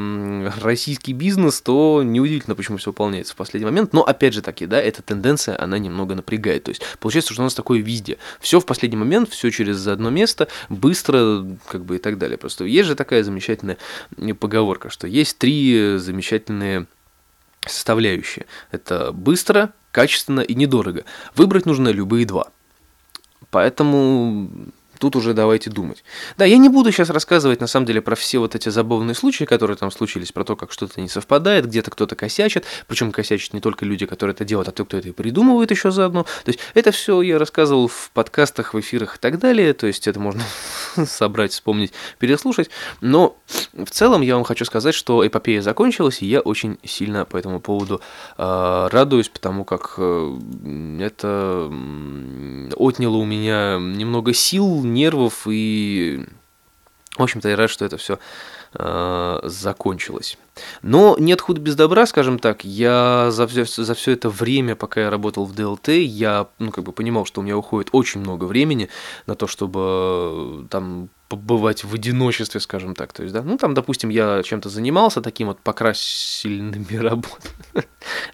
российский 0.63 1.15
бизнес, 1.15 1.61
то 1.63 2.03
неудивительно, 2.05 2.55
почему 2.55 2.77
все 2.77 2.91
выполняется 2.91 3.33
в 3.33 3.37
последний 3.37 3.67
момент. 3.67 3.93
Но 3.93 4.05
опять 4.05 4.35
же 4.35 4.41
таки, 4.41 4.67
да, 4.67 4.81
эта 4.81 5.03
тенденция, 5.03 5.61
она 5.61 5.77
немного 5.77 6.15
напрягает. 6.15 6.63
То 6.63 6.69
есть 6.69 6.81
получается, 7.01 7.33
что 7.33 7.43
у 7.43 7.45
нас 7.45 7.55
такое 7.55 7.81
везде. 7.81 8.19
Все 8.39 8.61
в 8.61 8.67
последний 8.67 8.99
момент, 8.99 9.29
все 9.31 9.51
через 9.51 9.85
одно 9.89 10.11
место, 10.11 10.47
быстро, 10.69 11.45
как 11.67 11.85
бы 11.85 11.97
и 11.97 11.99
так 11.99 12.19
далее. 12.19 12.39
Просто 12.39 12.67
есть 12.67 12.87
же 12.87 12.95
такая 12.95 13.25
замечательная 13.25 13.79
поговорка, 14.39 14.91
что 14.91 15.09
есть 15.09 15.39
три 15.39 15.97
замечательные 15.97 16.87
составляющие. 17.67 18.47
Это 18.71 19.13
быстро, 19.13 19.73
качественно 19.91 20.41
и 20.41 20.55
недорого. 20.55 21.05
Выбрать 21.35 21.67
нужно 21.67 21.89
любые 21.89 22.27
два. 22.27 22.49
Поэтому 23.51 24.51
тут 24.99 25.17
уже 25.17 25.35
давайте 25.35 25.71
думать. 25.71 26.05
Да, 26.37 26.45
я 26.45 26.57
не 26.57 26.69
буду 26.69 26.93
сейчас 26.93 27.11
рассказывать, 27.11 27.61
на 27.61 27.67
самом 27.67 27.87
деле, 27.87 28.01
про 28.01 28.17
все 28.17 28.39
вот 28.39 28.55
эти 28.55 28.69
забавные 28.69 29.15
случаи, 29.15 29.45
которые 29.45 29.77
там 29.77 29.91
случились, 29.91 30.33
про 30.33 30.45
то, 30.45 30.57
как 30.57 30.73
что-то 30.73 31.01
не 31.01 31.09
совпадает, 31.09 31.67
где-то 31.67 31.91
кто-то 31.91 32.17
косячит, 32.17 32.65
причем 32.87 33.13
косячат 33.13 33.53
не 33.53 33.61
только 33.61 33.85
люди, 33.85 34.07
которые 34.07 34.35
это 34.35 34.45
делают, 34.45 34.69
а 34.69 34.73
те, 34.73 34.85
кто 34.85 34.97
это 34.97 35.09
и 35.09 35.13
придумывает 35.13 35.71
еще 35.71 35.91
заодно. 35.91 36.25
То 36.45 36.49
есть 36.49 36.61
это 36.75 36.91
все 36.93 37.21
я 37.23 37.39
рассказывал 37.39 37.89
в 37.89 38.11
подкастах, 38.13 38.75
в 38.75 38.81
эфирах 38.81 39.17
и 39.17 39.19
так 39.19 39.39
далее, 39.39 39.73
то 39.75 39.87
есть 39.87 40.07
это 40.07 40.21
можно 40.21 40.43
собрать, 41.07 41.53
вспомнить, 41.53 41.93
переслушать, 42.19 42.71
но 43.01 43.37
в 43.73 43.91
целом 43.91 44.23
я 44.23 44.35
вам 44.35 44.45
хочу 44.45 44.65
сказать, 44.65 44.95
что 44.95 45.27
эпопея 45.27 45.63
закончилась, 45.63 46.23
и 46.23 46.27
я 46.27 46.41
очень 46.41 46.79
сильно 46.85 47.25
по 47.25 47.37
этому 47.37 47.61
поводу 47.61 48.01
э, 48.39 48.89
радуюсь, 48.91 49.29
потому 49.29 49.65
как 49.65 49.95
э, 49.99 50.39
это 51.01 51.73
отняло 52.77 53.17
у 53.17 53.25
меня 53.25 53.79
немного 53.79 54.33
сил, 54.33 54.84
нервов 54.85 55.47
и, 55.47 56.27
в 57.17 57.23
общем-то, 57.23 57.49
я 57.49 57.57
рад, 57.57 57.71
что 57.71 57.85
это 57.85 57.97
все 57.97 58.19
э, 58.75 59.41
закончилось. 59.45 60.39
Но 60.83 61.17
нет 61.19 61.41
худа 61.41 61.61
без 61.61 61.77
добра, 61.77 62.07
скажем 62.07 62.39
так. 62.39 62.65
Я 62.65 63.31
за 63.31 63.47
все, 63.47 63.65
за 63.65 63.95
все 63.95 64.13
это 64.13 64.29
время, 64.29 64.77
пока 64.77 65.03
я 65.03 65.11
работал 65.11 65.45
в 65.45 65.55
ДЛТ, 65.55 65.89
я 65.89 66.49
ну, 66.59 66.71
как 66.71 66.85
бы 66.85 66.93
понимал, 66.93 67.25
что 67.25 67.41
у 67.41 67.45
меня 67.45 67.57
уходит 67.57 67.91
очень 67.93 68.21
много 68.21 68.45
времени 68.45 68.89
на 69.27 69.35
то, 69.35 69.47
чтобы 69.47 69.81
э, 69.81 70.67
там 70.71 71.09
побывать 71.29 71.85
в 71.85 71.95
одиночестве, 71.95 72.61
скажем 72.61 72.95
так. 72.95 73.13
То 73.13 73.23
есть, 73.23 73.35
да, 73.35 73.43
ну 73.43 73.57
там, 73.57 73.75
допустим, 73.75 74.11
я 74.11 74.43
чем-то 74.43 74.69
занимался, 74.69 75.21
таким 75.21 75.49
вот 75.49 75.59
покрасильными 75.61 76.97
работами. 76.97 77.55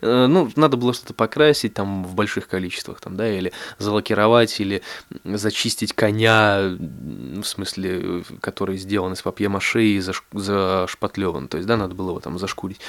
Э, 0.01 0.27
ну, 0.27 0.51
надо 0.57 0.77
было 0.77 0.93
что-то 0.93 1.15
покрасить 1.15 1.75
там 1.75 2.05
в 2.05 2.15
больших 2.15 2.49
количествах, 2.49 3.01
там, 3.01 3.17
да, 3.17 3.31
или 3.33 3.53
залакировать, 3.79 4.61
или 4.61 4.83
зачистить 5.25 5.93
коня, 5.93 6.77
в 6.79 7.45
смысле, 7.45 8.25
который 8.41 8.77
сделан 8.77 9.13
из 9.13 9.23
папье-маше 9.23 9.83
и 9.83 10.01
зашпатлеван. 10.01 11.49
То 11.49 11.59
есть, 11.59 11.69
да, 11.69 11.77
надо 11.77 11.95
было 11.95 12.10
его 12.11 12.21
там 12.21 12.39
зашкурить. 12.39 12.81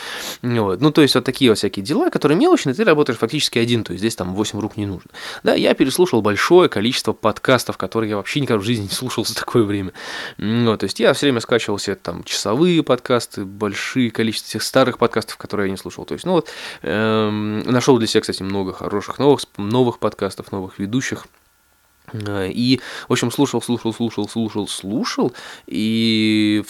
Вот. 0.41 0.81
Ну, 0.81 0.91
то 0.91 1.01
есть, 1.01 1.15
вот 1.15 1.23
такие 1.23 1.51
вот 1.51 1.57
всякие 1.57 1.83
дела, 1.83 2.09
которые 2.09 2.37
мелочные, 2.37 2.73
ты 2.73 2.83
работаешь 2.83 3.19
фактически 3.19 3.59
один, 3.59 3.83
то 3.83 3.93
есть, 3.93 4.01
здесь 4.01 4.15
там 4.15 4.33
8 4.33 4.59
рук 4.59 4.77
не 4.77 4.85
нужно. 4.85 5.09
Да, 5.43 5.53
я 5.53 5.73
переслушал 5.73 6.21
большое 6.21 6.69
количество 6.69 7.13
подкастов, 7.13 7.77
которые 7.77 8.11
я 8.11 8.15
вообще 8.17 8.39
никогда 8.39 8.59
в 8.61 8.65
жизни 8.65 8.83
не 8.83 8.89
слушал 8.89 9.25
за 9.25 9.35
такое 9.35 9.63
время. 9.63 9.93
Ну, 10.37 10.75
то 10.77 10.85
есть, 10.85 10.99
я 10.99 11.13
все 11.13 11.27
время 11.27 11.39
скачивал 11.39 11.79
себе 11.79 11.95
там 11.95 12.23
часовые 12.23 12.83
подкасты, 12.83 13.45
большие 13.45 14.11
количество 14.11 14.49
всех 14.49 14.63
старых 14.63 14.97
подкастов, 14.97 15.37
которые 15.37 15.67
я 15.67 15.71
не 15.71 15.77
слушал. 15.77 16.05
То 16.05 16.13
есть, 16.13 16.25
ну 16.25 16.33
вот, 16.33 16.49
эм, 16.81 17.59
нашел 17.59 17.97
для 17.97 18.07
себя, 18.07 18.21
кстати, 18.21 18.43
много 18.43 18.73
хороших 18.73 19.19
новых, 19.19 19.41
новых 19.57 19.99
подкастов, 19.99 20.51
новых 20.51 20.79
ведущих. 20.79 21.25
И, 22.13 22.81
в 23.07 23.11
общем, 23.13 23.31
слушал, 23.31 23.61
слушал, 23.61 23.93
слушал, 23.93 24.27
слушал, 24.27 24.67
слушал, 24.67 25.33
и 25.67 26.63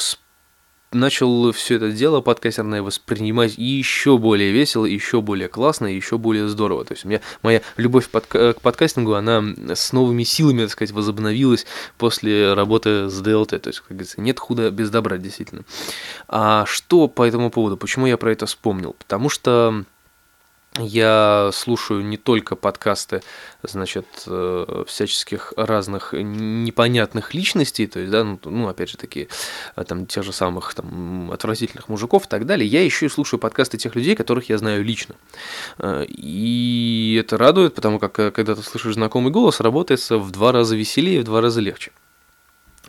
начал 0.91 1.51
все 1.51 1.75
это 1.75 1.91
дело 1.91 2.21
подкастерное 2.21 2.81
воспринимать 2.81 3.57
еще 3.57 4.17
более 4.17 4.51
весело, 4.51 4.86
еще 4.86 5.21
более 5.21 5.48
классно, 5.48 5.88
еще 5.88 6.17
более 6.17 6.48
здорово. 6.48 6.86
То 6.86 6.93
есть 6.93 7.05
у 7.05 7.07
меня 7.07 7.21
моя 7.43 7.62
любовь 7.77 8.10
под, 8.10 8.25
к 8.25 8.55
подкастингу, 8.62 9.13
она 9.13 9.43
с 9.74 9.93
новыми 9.93 10.24
силами, 10.24 10.62
так 10.62 10.71
сказать, 10.71 10.91
возобновилась 10.91 11.65
после 11.98 12.53
работы 12.53 13.10
с 13.10 13.21
DLT. 13.21 13.60
То 13.60 13.69
есть, 13.69 13.79
как 13.79 13.89
говорится, 13.89 14.21
нет 14.21 14.39
худа 14.39 14.69
без 14.71 14.89
добра, 14.89 15.17
действительно. 15.17 15.63
А 16.27 16.65
что 16.65 17.07
по 17.07 17.24
этому 17.24 17.50
поводу? 17.50 17.77
Почему 17.77 18.07
я 18.07 18.17
про 18.17 18.31
это 18.31 18.45
вспомнил? 18.45 18.95
Потому 19.00 19.29
что 19.29 19.86
я 20.79 21.49
слушаю 21.53 22.03
не 22.03 22.15
только 22.15 22.55
подкасты, 22.55 23.21
значит, 23.61 24.05
э, 24.25 24.83
всяческих 24.87 25.53
разных 25.57 26.13
непонятных 26.13 27.33
личностей, 27.33 27.87
то 27.87 27.99
есть, 27.99 28.11
да, 28.11 28.23
ну, 28.23 28.39
ну 28.45 28.67
опять 28.69 28.89
же, 28.89 28.97
такие, 28.97 29.27
э, 29.75 29.83
там, 29.83 30.05
тех 30.05 30.23
же 30.23 30.31
самых, 30.31 30.73
там, 30.73 31.29
отвратительных 31.31 31.89
мужиков 31.89 32.25
и 32.25 32.29
так 32.29 32.45
далее, 32.45 32.65
я 32.65 32.83
еще 32.85 33.07
и 33.07 33.09
слушаю 33.09 33.39
подкасты 33.39 33.77
тех 33.77 33.95
людей, 33.95 34.15
которых 34.15 34.47
я 34.47 34.57
знаю 34.57 34.85
лично. 34.85 35.15
Э, 35.77 36.05
и 36.07 37.17
это 37.19 37.37
радует, 37.37 37.75
потому 37.75 37.99
как, 37.99 38.13
когда 38.13 38.55
ты 38.55 38.61
слышишь 38.63 38.93
знакомый 38.93 39.31
голос, 39.33 39.59
работается 39.59 40.17
в 40.17 40.31
два 40.31 40.53
раза 40.53 40.77
веселее, 40.77 41.21
в 41.21 41.25
два 41.25 41.41
раза 41.41 41.59
легче. 41.59 41.91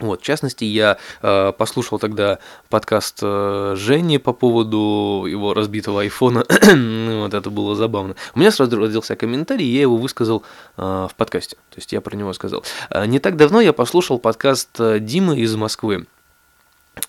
Вот, 0.01 0.23
в 0.23 0.25
частности, 0.25 0.65
я 0.65 0.97
э, 1.21 1.53
послушал 1.57 1.99
тогда 1.99 2.39
подкаст 2.71 3.19
э, 3.23 3.75
Жени 3.77 4.19
по 4.19 4.33
поводу 4.33 5.27
его 5.29 5.53
разбитого 5.55 6.01
айфона. 6.01 6.45
вот 6.49 7.35
это 7.35 7.51
было 7.51 7.77
забавно. 7.77 8.17
У 8.35 8.41
меня 8.41 8.51
сразу 8.51 8.79
родился 8.79 9.17
комментарий, 9.17 9.67
я 9.67 9.83
его 9.83 9.97
высказал 9.97 10.45
э, 10.77 10.83
в 10.83 11.15
подкасте. 11.17 11.57
То 11.71 11.77
есть 11.77 11.93
я 11.93 12.01
про 12.01 12.17
него 12.17 12.33
сказал. 12.33 12.65
Э, 12.91 13.05
не 13.07 13.19
так 13.19 13.37
давно 13.37 13.61
я 13.61 13.73
послушал 13.73 14.19
подкаст 14.19 14.71
э, 14.81 14.99
Димы 14.99 15.39
из 15.39 15.55
Москвы. 15.57 16.07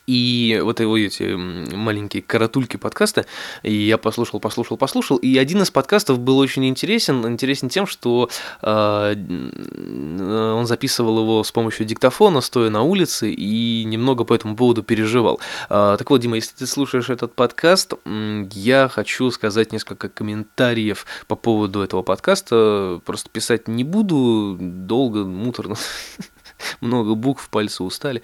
И 0.05 0.59
вот 0.61 0.79
его 0.79 0.97
эти 0.97 1.33
маленькие 1.33 2.21
каратульки 2.23 2.77
подкаста, 2.77 3.25
и 3.63 3.73
я 3.73 3.97
послушал, 3.97 4.39
послушал, 4.39 4.77
послушал, 4.77 5.17
и 5.17 5.37
один 5.37 5.61
из 5.61 5.71
подкастов 5.71 6.19
был 6.19 6.39
очень 6.39 6.65
интересен, 6.65 7.25
интересен 7.25 7.69
тем, 7.69 7.87
что 7.87 8.29
э, 8.61 9.15
он 9.15 10.65
записывал 10.65 11.19
его 11.19 11.43
с 11.43 11.51
помощью 11.51 11.85
диктофона, 11.85 12.41
стоя 12.41 12.69
на 12.69 12.81
улице, 12.83 13.31
и 13.31 13.83
немного 13.85 14.25
по 14.25 14.33
этому 14.33 14.57
поводу 14.57 14.83
переживал. 14.83 15.39
Э, 15.69 15.95
так 15.97 16.09
вот, 16.09 16.19
Дима, 16.19 16.35
если 16.35 16.55
ты 16.55 16.67
слушаешь 16.67 17.09
этот 17.09 17.33
подкаст, 17.33 17.93
я 18.05 18.89
хочу 18.89 19.31
сказать 19.31 19.71
несколько 19.71 20.09
комментариев 20.09 21.05
по 21.27 21.35
поводу 21.37 21.81
этого 21.81 22.01
подкаста, 22.01 22.99
просто 23.05 23.29
писать 23.29 23.69
не 23.69 23.85
буду, 23.85 24.57
долго, 24.59 25.23
муторно. 25.23 25.75
много 26.81 27.15
букв, 27.15 27.49
пальцы 27.49 27.83
устали. 27.83 28.21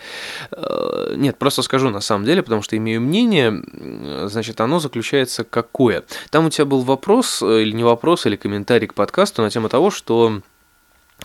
Э, 0.52 1.14
нет, 1.16 1.38
просто 1.38 1.62
скажу 1.62 1.90
на 1.90 2.02
самом 2.02 2.26
деле, 2.26 2.44
потому 2.44 2.62
что 2.62 2.78
имею 2.78 3.02
мнение, 3.02 3.62
значит, 4.28 4.62
оно 4.62 4.80
заключается 4.80 5.44
какое. 5.44 6.04
Там 6.30 6.46
у 6.46 6.50
тебя 6.50 6.66
был 6.66 6.82
вопрос, 6.82 7.42
э, 7.42 7.62
или 7.62 7.72
не 7.72 7.84
вопрос, 7.84 8.26
или 8.26 8.36
комментарий 8.36 8.88
к 8.88 8.94
подкасту 8.94 9.42
на 9.42 9.50
тему 9.50 9.70
того, 9.70 9.92
что 9.92 10.42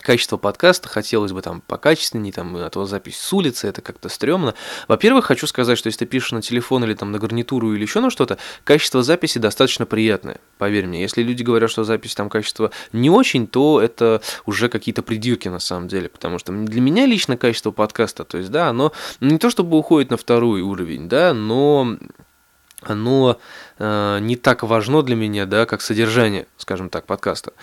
качество 0.05 0.37
подкаста 0.37 0.87
хотелось 0.87 1.33
бы 1.33 1.41
там 1.41 1.61
покачественнее, 1.61 2.31
там, 2.31 2.55
а 2.55 2.69
то 2.69 2.85
запись 2.85 3.19
с 3.19 3.33
улицы, 3.33 3.67
это 3.67 3.81
как-то 3.81 4.07
стрёмно. 4.07 4.53
Во-первых, 4.87 5.25
хочу 5.25 5.47
сказать, 5.47 5.77
что 5.77 5.87
если 5.87 5.99
ты 5.99 6.05
пишешь 6.05 6.31
на 6.31 6.41
телефон 6.41 6.83
или 6.85 6.93
там 6.93 7.11
на 7.11 7.19
гарнитуру 7.19 7.73
или 7.73 7.81
еще 7.81 7.99
на 7.99 8.09
что-то, 8.09 8.37
качество 8.63 9.03
записи 9.03 9.39
достаточно 9.39 9.85
приятное, 9.85 10.39
поверь 10.57 10.85
мне. 10.85 11.01
Если 11.01 11.23
люди 11.23 11.43
говорят, 11.43 11.69
что 11.69 11.83
запись 11.83 12.15
там 12.15 12.29
качество 12.29 12.71
не 12.93 13.09
очень, 13.09 13.47
то 13.47 13.81
это 13.81 14.21
уже 14.45 14.69
какие-то 14.69 15.01
придирки 15.01 15.49
на 15.49 15.59
самом 15.59 15.87
деле, 15.87 16.07
потому 16.07 16.39
что 16.39 16.53
для 16.53 16.81
меня 16.81 17.05
лично 17.05 17.35
качество 17.35 17.71
подкаста, 17.71 18.23
то 18.23 18.37
есть, 18.37 18.51
да, 18.51 18.69
оно 18.69 18.93
не 19.19 19.37
то 19.37 19.49
чтобы 19.49 19.77
уходит 19.77 20.11
на 20.11 20.17
второй 20.17 20.61
уровень, 20.61 21.09
да, 21.09 21.33
но 21.33 21.97
оно 22.89 23.39
э, 23.79 24.19
не 24.21 24.35
так 24.35 24.63
важно 24.63 25.01
для 25.01 25.15
меня, 25.15 25.45
да, 25.45 25.65
как 25.65 25.81
содержание, 25.81 26.47
скажем 26.57 26.89
так, 26.89 27.05
подкаста. 27.05 27.53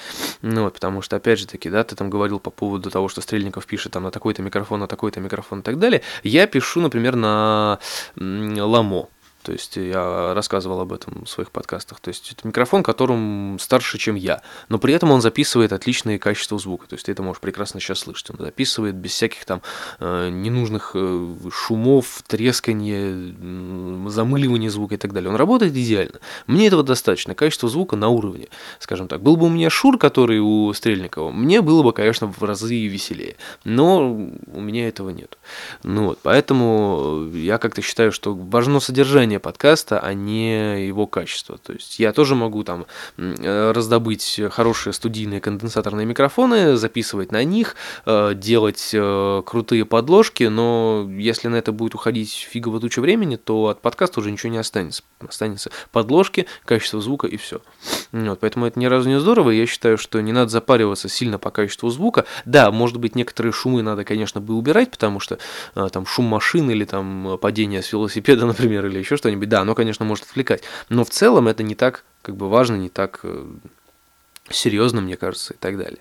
Ну 0.42 0.64
вот, 0.64 0.74
потому 0.74 1.02
что, 1.02 1.16
опять 1.16 1.38
же 1.38 1.46
таки, 1.46 1.70
да, 1.70 1.84
ты 1.84 1.96
там 1.96 2.10
говорил 2.10 2.38
по 2.38 2.50
поводу 2.50 2.90
того, 2.90 3.08
что 3.08 3.20
Стрельников 3.20 3.66
пишет 3.66 3.92
там 3.92 4.04
на 4.04 4.10
такой-то 4.10 4.42
микрофон, 4.42 4.80
на 4.80 4.86
такой-то 4.86 5.20
микрофон 5.20 5.60
и 5.60 5.62
так 5.62 5.78
далее. 5.78 6.02
Я 6.22 6.46
пишу, 6.46 6.80
например, 6.80 7.16
на 7.16 7.78
Ламо. 8.16 9.08
То 9.42 9.52
есть 9.52 9.76
я 9.76 10.34
рассказывал 10.34 10.80
об 10.80 10.92
этом 10.92 11.24
в 11.24 11.28
своих 11.28 11.50
подкастах. 11.50 12.00
То 12.00 12.08
есть 12.08 12.32
это 12.32 12.46
микрофон, 12.46 12.82
которым 12.82 13.58
старше, 13.60 13.98
чем 13.98 14.14
я, 14.14 14.42
но 14.68 14.78
при 14.78 14.94
этом 14.94 15.10
он 15.10 15.20
записывает 15.20 15.72
отличное 15.72 16.18
качество 16.18 16.58
звука. 16.58 16.88
То 16.88 16.94
есть 16.94 17.06
ты 17.06 17.12
это 17.12 17.22
можешь 17.22 17.40
прекрасно 17.40 17.80
сейчас 17.80 18.00
слышать. 18.00 18.30
Он 18.30 18.36
записывает 18.38 18.94
без 18.94 19.12
всяких 19.12 19.44
там 19.44 19.62
э, 20.00 20.28
ненужных 20.30 20.92
э, 20.94 21.34
шумов, 21.52 22.22
трескания, 22.26 23.34
замыливания 24.08 24.70
звука 24.70 24.94
и 24.94 24.98
так 24.98 25.12
далее. 25.12 25.30
Он 25.30 25.36
работает 25.36 25.74
идеально. 25.74 26.20
Мне 26.46 26.66
этого 26.66 26.82
достаточно. 26.82 27.34
Качество 27.34 27.68
звука 27.68 27.96
на 27.96 28.08
уровне, 28.08 28.48
скажем 28.78 29.08
так. 29.08 29.22
Был 29.22 29.36
бы 29.36 29.46
у 29.46 29.48
меня 29.50 29.70
Шур, 29.70 29.98
который 29.98 30.38
у 30.40 30.72
Стрельникова, 30.72 31.30
мне 31.30 31.60
было 31.62 31.82
бы, 31.82 31.92
конечно, 31.92 32.26
в 32.26 32.42
разы 32.42 32.86
веселее. 32.86 33.36
Но 33.64 34.12
у 34.12 34.60
меня 34.60 34.88
этого 34.88 35.10
нет. 35.10 35.38
Ну 35.82 36.06
вот, 36.06 36.18
поэтому 36.22 37.28
я 37.32 37.58
как-то 37.58 37.82
считаю, 37.82 38.12
что 38.12 38.34
важно 38.34 38.80
содержание 38.80 39.31
создания 39.32 39.38
подкаста, 39.38 40.00
а 40.00 40.14
не 40.14 40.86
его 40.86 41.06
качество. 41.06 41.58
То 41.58 41.72
есть 41.72 41.98
я 41.98 42.12
тоже 42.12 42.34
могу 42.34 42.64
там 42.64 42.86
э, 43.16 43.72
раздобыть 43.72 44.40
хорошие 44.50 44.92
студийные 44.92 45.40
конденсаторные 45.40 46.06
микрофоны, 46.06 46.76
записывать 46.76 47.32
на 47.32 47.44
них, 47.44 47.76
э, 48.06 48.34
делать 48.34 48.90
э, 48.92 49.42
крутые 49.46 49.84
подложки, 49.84 50.44
но 50.44 51.08
если 51.10 51.48
на 51.48 51.56
это 51.56 51.72
будет 51.72 51.94
уходить 51.94 52.48
фигово 52.50 52.80
туча 52.80 53.00
времени, 53.00 53.36
то 53.36 53.68
от 53.68 53.80
подкаста 53.80 54.20
уже 54.20 54.30
ничего 54.30 54.52
не 54.52 54.58
останется. 54.58 55.02
Останется 55.26 55.70
подложки, 55.92 56.46
качество 56.64 57.00
звука 57.00 57.26
и 57.26 57.36
все. 57.36 57.60
Вот, 58.12 58.40
поэтому 58.40 58.66
это 58.66 58.78
ни 58.78 58.86
разу 58.86 59.08
не 59.08 59.20
здорово. 59.20 59.50
Я 59.50 59.66
считаю, 59.66 59.96
что 59.96 60.20
не 60.20 60.32
надо 60.32 60.48
запариваться 60.48 61.08
сильно 61.08 61.38
по 61.38 61.50
качеству 61.50 61.88
звука. 61.90 62.24
Да, 62.44 62.70
может 62.70 62.98
быть, 62.98 63.14
некоторые 63.14 63.52
шумы 63.52 63.82
надо, 63.82 64.04
конечно, 64.04 64.40
бы 64.40 64.54
убирать, 64.54 64.90
потому 64.90 65.20
что 65.20 65.38
там 65.74 66.06
шум 66.06 66.26
машины 66.26 66.72
или 66.72 66.84
там 66.84 67.38
падение 67.40 67.82
с 67.82 67.92
велосипеда, 67.92 68.46
например, 68.52 68.86
или 68.86 68.98
еще 68.98 69.16
что-нибудь, 69.22 69.48
да, 69.48 69.60
оно, 69.60 69.76
конечно, 69.76 70.04
может 70.04 70.24
отвлекать. 70.24 70.64
Но 70.88 71.04
в 71.04 71.10
целом 71.10 71.46
это 71.46 71.62
не 71.62 71.76
так 71.76 72.02
как 72.22 72.36
бы 72.36 72.48
важно, 72.48 72.74
не 72.74 72.88
так 72.88 73.20
э, 73.22 73.46
серьезно, 74.50 75.00
мне 75.00 75.16
кажется, 75.16 75.54
и 75.54 75.56
так 75.56 75.78
далее. 75.78 75.98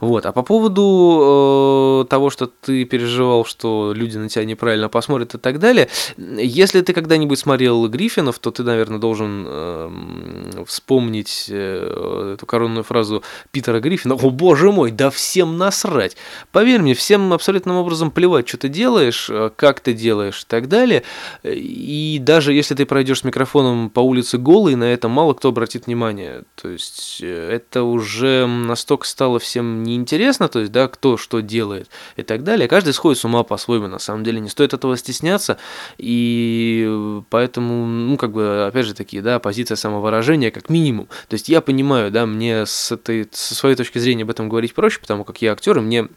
Вот. 0.00 0.26
А 0.26 0.32
по 0.32 0.42
поводу 0.42 2.02
э, 2.02 2.08
того, 2.08 2.30
что 2.30 2.46
ты 2.46 2.84
переживал, 2.84 3.44
что 3.44 3.92
люди 3.94 4.18
на 4.18 4.28
тебя 4.28 4.44
неправильно 4.44 4.88
посмотрят 4.88 5.34
и 5.34 5.38
так 5.38 5.58
далее, 5.58 5.88
если 6.16 6.80
ты 6.80 6.92
когда-нибудь 6.92 7.38
смотрел 7.38 7.86
Гриффинов, 7.88 8.38
то 8.38 8.50
ты, 8.50 8.62
наверное, 8.62 8.98
должен 8.98 9.44
э, 9.46 10.64
вспомнить 10.66 11.46
э, 11.48 12.34
эту 12.34 12.46
коронную 12.46 12.84
фразу 12.84 13.22
Питера 13.52 13.80
Гриффина. 13.80 14.14
О, 14.14 14.30
боже 14.30 14.72
мой, 14.72 14.90
да 14.90 15.10
всем 15.10 15.56
насрать. 15.56 16.16
Поверь 16.52 16.80
мне, 16.82 16.94
всем 16.94 17.32
абсолютным 17.32 17.76
образом 17.76 18.10
плевать, 18.10 18.48
что 18.48 18.58
ты 18.58 18.68
делаешь, 18.68 19.28
э, 19.30 19.50
как 19.54 19.80
ты 19.80 19.92
делаешь 19.92 20.42
и 20.42 20.46
так 20.46 20.68
далее. 20.68 21.04
И 21.44 22.18
даже 22.20 22.52
если 22.52 22.74
ты 22.74 22.86
пройдешь 22.86 23.20
с 23.20 23.24
микрофоном 23.24 23.88
по 23.88 24.00
улице 24.00 24.36
голый, 24.36 24.74
на 24.74 24.84
это 24.84 25.08
мало 25.08 25.34
кто 25.34 25.50
обратит 25.50 25.86
внимание. 25.86 26.42
То 26.56 26.68
есть 26.68 27.20
э, 27.22 27.50
это 27.50 27.83
уже 27.84 28.46
настолько 28.46 29.06
стало 29.06 29.38
всем 29.38 29.82
неинтересно, 29.82 30.48
то 30.48 30.60
есть, 30.60 30.72
да, 30.72 30.88
кто 30.88 31.16
что 31.16 31.40
делает 31.40 31.88
и 32.16 32.22
так 32.22 32.42
далее. 32.42 32.68
Каждый 32.68 32.92
сходит 32.92 33.18
с 33.18 33.24
ума 33.24 33.42
по-своему, 33.42 33.86
на 33.88 33.98
самом 33.98 34.24
деле, 34.24 34.40
не 34.40 34.48
стоит 34.48 34.74
этого 34.74 34.96
стесняться, 34.96 35.58
и 35.98 37.22
поэтому, 37.30 37.86
ну, 37.86 38.16
как 38.16 38.32
бы, 38.32 38.66
опять 38.66 38.86
же 38.86 38.94
таки, 38.94 39.20
да, 39.20 39.38
позиция 39.38 39.76
самовыражения 39.76 40.50
как 40.50 40.68
минимум. 40.68 41.06
То 41.28 41.34
есть 41.34 41.48
я 41.48 41.60
понимаю, 41.60 42.10
да, 42.10 42.26
мне 42.26 42.66
с 42.66 42.92
этой, 42.92 43.28
со 43.32 43.54
своей 43.54 43.76
точки 43.76 43.98
зрения 43.98 44.22
об 44.22 44.30
этом 44.30 44.48
говорить 44.48 44.74
проще, 44.74 45.00
потому 45.00 45.24
как 45.24 45.40
я 45.42 45.52
актер, 45.52 45.78
и 45.78 45.80
мне 45.80 46.08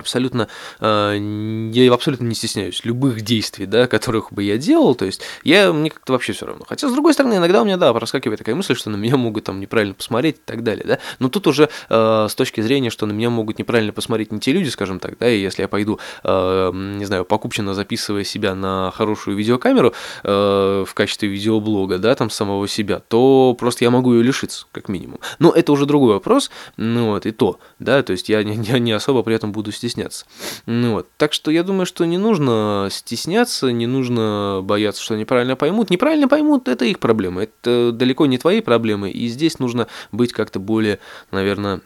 абсолютно, 0.00 0.48
э, 0.80 1.70
я 1.72 1.92
абсолютно 1.92 2.24
не 2.24 2.34
стесняюсь 2.34 2.84
любых 2.84 3.20
действий, 3.22 3.66
да, 3.66 3.86
которых 3.86 4.32
бы 4.32 4.42
я 4.42 4.58
делал, 4.58 4.94
то 4.94 5.04
есть 5.04 5.22
я, 5.44 5.72
мне 5.72 5.90
как-то 5.90 6.12
вообще 6.12 6.32
все 6.32 6.46
равно. 6.46 6.64
Хотя, 6.68 6.88
с 6.88 6.92
другой 6.92 7.14
стороны, 7.14 7.34
иногда 7.34 7.62
у 7.62 7.64
меня, 7.64 7.76
да, 7.76 7.92
проскакивает 7.92 8.38
такая 8.38 8.54
мысль, 8.54 8.74
что 8.74 8.90
на 8.90 8.96
меня 8.96 9.16
могут 9.16 9.44
там 9.44 9.60
неправильно 9.60 9.94
посмотреть 9.94 10.36
и 10.36 10.42
так 10.44 10.62
далее, 10.62 10.84
да, 10.86 10.98
но 11.18 11.28
тут 11.28 11.46
уже 11.46 11.68
э, 11.88 12.26
с 12.28 12.34
точки 12.34 12.60
зрения, 12.60 12.90
что 12.90 13.06
на 13.06 13.12
меня 13.12 13.30
могут 13.30 13.58
неправильно 13.58 13.92
посмотреть 13.92 14.32
не 14.32 14.40
те 14.40 14.52
люди, 14.52 14.68
скажем 14.68 15.00
так, 15.00 15.18
да, 15.18 15.28
и 15.28 15.40
если 15.40 15.62
я 15.62 15.68
пойду, 15.68 15.98
э, 16.24 16.70
не 16.74 17.04
знаю, 17.04 17.24
покупчино 17.24 17.74
записывая 17.74 18.24
себя 18.24 18.54
на 18.54 18.92
хорошую 18.94 19.36
видеокамеру 19.36 19.92
э, 20.24 20.84
в 20.86 20.94
качестве 20.94 21.28
видеоблога, 21.28 21.98
да, 21.98 22.14
там 22.14 22.30
самого 22.30 22.68
себя, 22.68 23.00
то 23.08 23.56
просто 23.58 23.84
я 23.84 23.90
могу 23.90 24.14
ее 24.14 24.22
лишиться, 24.22 24.66
как 24.72 24.88
минимум. 24.88 25.20
Но 25.38 25.52
это 25.52 25.72
уже 25.72 25.86
другой 25.86 26.14
вопрос, 26.14 26.50
ну 26.76 27.12
вот, 27.12 27.26
и 27.26 27.30
то, 27.30 27.58
да, 27.78 28.02
то 28.02 28.12
есть 28.12 28.28
я 28.28 28.42
не, 28.44 28.56
не 28.80 28.92
особо 28.92 29.22
при 29.22 29.34
этом 29.34 29.52
буду 29.52 29.72
стесняться 29.72 29.87
стесняться. 29.88 30.26
Ну, 30.66 30.94
вот. 30.94 31.08
Так 31.16 31.32
что 31.32 31.50
я 31.50 31.62
думаю, 31.62 31.86
что 31.86 32.04
не 32.04 32.18
нужно 32.18 32.88
стесняться, 32.90 33.70
не 33.70 33.86
нужно 33.86 34.60
бояться, 34.62 35.02
что 35.02 35.16
неправильно 35.16 35.56
поймут. 35.56 35.90
Неправильно 35.90 36.28
поймут– 36.28 36.68
это 36.78 36.84
их 36.84 36.98
проблемы, 36.98 37.44
это 37.44 37.92
далеко 37.92 38.26
не 38.26 38.38
твои 38.38 38.60
проблемы, 38.60 39.10
и 39.10 39.28
здесь 39.28 39.58
нужно 39.58 39.88
быть 40.12 40.32
как-то 40.32 40.58
более, 40.58 40.98
наверное, 41.30 41.80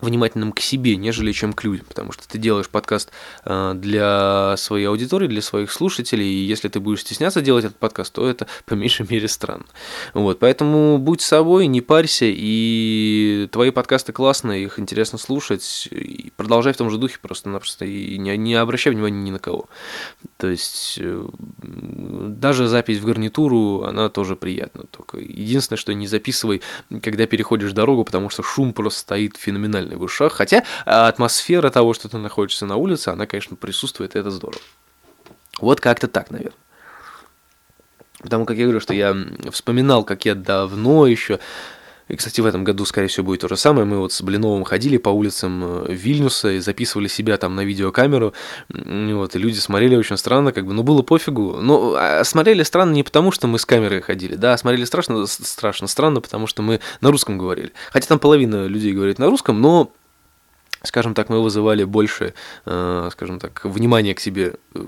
внимательным 0.00 0.52
к 0.52 0.60
себе, 0.60 0.96
нежели 0.96 1.32
чем 1.32 1.52
к 1.52 1.64
людям, 1.64 1.86
потому 1.88 2.12
что 2.12 2.28
ты 2.28 2.38
делаешь 2.38 2.68
подкаст 2.68 3.10
э, 3.44 3.72
для 3.74 4.54
своей 4.56 4.86
аудитории, 4.86 5.26
для 5.26 5.42
своих 5.42 5.72
слушателей, 5.72 6.26
и 6.26 6.44
если 6.44 6.68
ты 6.68 6.80
будешь 6.80 7.00
стесняться 7.00 7.40
делать 7.40 7.64
этот 7.64 7.76
подкаст, 7.78 8.12
то 8.12 8.28
это 8.28 8.46
по 8.64 8.74
меньшей 8.74 9.06
мере 9.08 9.28
странно. 9.28 9.64
Вот, 10.14 10.38
поэтому 10.38 10.98
будь 10.98 11.20
собой, 11.20 11.66
не 11.66 11.80
парься, 11.80 12.26
и 12.28 13.48
твои 13.50 13.70
подкасты 13.70 14.12
классные, 14.12 14.64
их 14.64 14.78
интересно 14.78 15.18
слушать, 15.18 15.88
и 15.90 16.32
продолжай 16.36 16.72
в 16.72 16.76
том 16.76 16.90
же 16.90 16.98
духе 16.98 17.18
просто-напросто, 17.20 17.84
и 17.84 18.18
не, 18.18 18.36
не 18.36 18.54
обращай 18.54 18.92
внимания 18.92 19.20
ни 19.20 19.30
на 19.30 19.38
кого. 19.38 19.68
То 20.36 20.48
есть, 20.48 20.98
э, 21.00 21.26
даже 21.58 22.68
запись 22.68 22.98
в 22.98 23.04
гарнитуру, 23.04 23.82
она 23.82 24.08
тоже 24.08 24.36
приятна, 24.36 24.84
только 24.90 25.18
единственное, 25.18 25.78
что 25.78 25.92
не 25.92 26.06
записывай, 26.06 26.62
когда 27.02 27.26
переходишь 27.26 27.72
дорогу, 27.72 28.04
потому 28.04 28.30
что 28.30 28.42
шум 28.42 28.72
просто 28.72 29.00
стоит 29.00 29.36
в 29.96 30.02
ушах. 30.02 30.32
Хотя 30.32 30.64
а, 30.86 31.08
атмосфера 31.08 31.70
того, 31.70 31.94
что 31.94 32.08
ты 32.08 32.18
находишься 32.18 32.66
на 32.66 32.76
улице, 32.76 33.08
она, 33.08 33.26
конечно, 33.26 33.56
присутствует, 33.56 34.16
и 34.16 34.18
это 34.18 34.30
здорово. 34.30 34.60
Вот 35.60 35.80
как-то 35.80 36.08
так, 36.08 36.30
наверное. 36.30 36.54
Потому 38.20 38.46
как 38.46 38.56
я 38.56 38.64
говорю, 38.64 38.80
что 38.80 38.94
я 38.94 39.16
вспоминал, 39.52 40.04
как 40.04 40.24
я 40.24 40.34
давно 40.34 41.06
еще 41.06 41.38
и, 42.08 42.16
кстати, 42.16 42.40
в 42.40 42.46
этом 42.46 42.64
году, 42.64 42.84
скорее 42.84 43.08
всего, 43.08 43.26
будет 43.26 43.40
то 43.40 43.48
же 43.48 43.56
самое. 43.56 43.86
Мы 43.86 43.98
вот 43.98 44.12
с 44.12 44.22
Блиновым 44.22 44.64
ходили 44.64 44.96
по 44.96 45.10
улицам 45.10 45.84
э, 45.84 45.92
Вильнюса 45.92 46.52
и 46.52 46.58
записывали 46.58 47.08
себя 47.08 47.36
там 47.36 47.54
на 47.54 47.64
видеокамеру. 47.64 48.32
Вот, 48.68 49.36
и 49.36 49.38
люди 49.38 49.58
смотрели 49.58 49.94
очень 49.94 50.16
странно, 50.16 50.52
как 50.52 50.66
бы, 50.66 50.72
ну, 50.72 50.82
было 50.82 51.02
пофигу. 51.02 51.58
Ну, 51.60 51.94
а 51.96 52.24
смотрели 52.24 52.62
странно 52.62 52.92
не 52.92 53.02
потому, 53.02 53.30
что 53.30 53.46
мы 53.46 53.58
с 53.58 53.66
камерой 53.66 54.00
ходили, 54.00 54.34
да, 54.34 54.54
а 54.54 54.58
смотрели 54.58 54.84
страшно, 54.84 55.26
страшно 55.26 55.86
странно, 55.86 56.20
потому 56.20 56.46
что 56.46 56.62
мы 56.62 56.80
на 57.00 57.10
русском 57.10 57.38
говорили. 57.38 57.72
Хотя 57.90 58.08
там 58.08 58.18
половина 58.18 58.66
людей 58.66 58.92
говорит 58.92 59.18
на 59.18 59.26
русском, 59.26 59.60
но 59.60 59.92
скажем 60.88 61.14
так, 61.14 61.28
мы 61.28 61.42
вызывали 61.42 61.84
больше, 61.84 62.34
э, 62.66 63.08
скажем 63.12 63.38
так, 63.38 63.64
внимания 63.64 64.14
к 64.14 64.20
себе 64.20 64.54
э, 64.74 64.84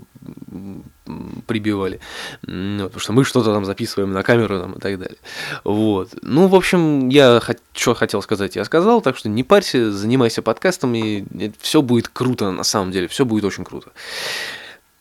прибивали, 1.46 2.00
потому 2.42 2.98
что 2.98 3.12
мы 3.12 3.24
что-то 3.24 3.52
там 3.52 3.64
записываем 3.64 4.12
на 4.12 4.22
камеру 4.22 4.60
там, 4.60 4.72
и 4.72 4.80
так 4.80 4.98
далее. 4.98 5.18
Вот. 5.64 6.10
Ну, 6.22 6.48
в 6.48 6.54
общем, 6.54 7.08
я 7.08 7.40
что 7.72 7.94
хотел 7.94 8.22
сказать, 8.22 8.56
я 8.56 8.64
сказал, 8.64 9.00
так 9.00 9.16
что 9.16 9.28
не 9.28 9.44
парься, 9.44 9.92
занимайся 9.92 10.42
подкастом, 10.42 10.94
и 10.94 11.52
все 11.60 11.82
будет 11.82 12.08
круто 12.08 12.50
на 12.50 12.64
самом 12.64 12.90
деле, 12.90 13.08
все 13.08 13.24
будет 13.24 13.44
очень 13.44 13.64
круто. 13.64 13.90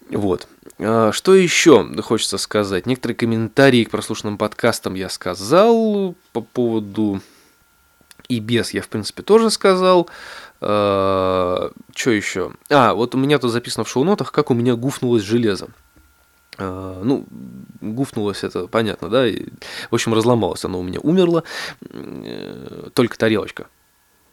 Вот. 0.09 0.47
А, 0.79 1.11
что 1.11 1.35
еще 1.35 1.87
хочется 2.01 2.37
сказать? 2.37 2.85
Некоторые 2.85 3.15
комментарии 3.15 3.83
к 3.83 3.91
прослушанным 3.91 4.37
подкастам 4.37 4.95
я 4.95 5.09
сказал 5.09 6.15
по 6.33 6.41
поводу 6.41 7.21
и 8.29 8.39
без 8.39 8.73
я, 8.73 8.81
в 8.81 8.87
принципе, 8.87 9.23
тоже 9.23 9.49
сказал. 9.49 10.07
Что 10.59 11.71
еще? 12.05 12.51
А, 12.69 12.93
вот 12.93 13.15
у 13.15 13.17
меня 13.17 13.39
тут 13.39 13.51
записано 13.51 13.83
в 13.85 13.89
шоу-нотах, 13.89 14.31
как 14.31 14.51
у 14.51 14.53
меня 14.53 14.75
гуфнулось 14.75 15.23
железо. 15.23 15.69
А, 16.57 17.01
ну, 17.03 17.25
гуфнулось 17.81 18.43
это, 18.43 18.67
понятно, 18.67 19.09
да? 19.09 19.25
в 19.25 19.93
общем, 19.93 20.13
разломалось 20.13 20.65
оно 20.65 20.79
у 20.79 20.83
меня, 20.83 20.99
умерло. 21.01 21.43
Э, 21.91 22.89
только 22.93 23.17
тарелочка 23.17 23.67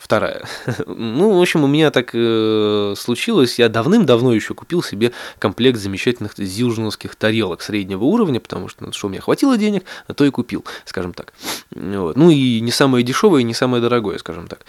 вторая. 0.06 0.44
ну, 0.86 1.36
в 1.36 1.42
общем, 1.42 1.64
у 1.64 1.66
меня 1.66 1.90
так 1.90 2.10
э, 2.12 2.94
случилось. 2.96 3.58
Я 3.58 3.68
давным-давно 3.68 4.32
еще 4.32 4.54
купил 4.54 4.80
себе 4.80 5.10
комплект 5.40 5.80
замечательных 5.80 6.34
зилжиновских 6.38 7.16
тарелок 7.16 7.60
среднего 7.60 8.04
уровня, 8.04 8.38
потому 8.38 8.68
что, 8.68 8.84
ну, 8.84 8.92
что 8.92 9.08
у 9.08 9.10
меня 9.10 9.20
хватило 9.20 9.58
денег, 9.58 9.84
а 10.06 10.14
то 10.14 10.24
и 10.24 10.30
купил, 10.30 10.64
скажем 10.84 11.12
так. 11.12 11.32
Вот. 11.72 12.16
Ну 12.16 12.30
и 12.30 12.60
не 12.60 12.70
самое 12.70 13.04
дешевое, 13.04 13.40
и 13.40 13.44
не 13.44 13.52
самое 13.52 13.82
дорогое, 13.82 14.18
скажем 14.18 14.46
так. 14.46 14.60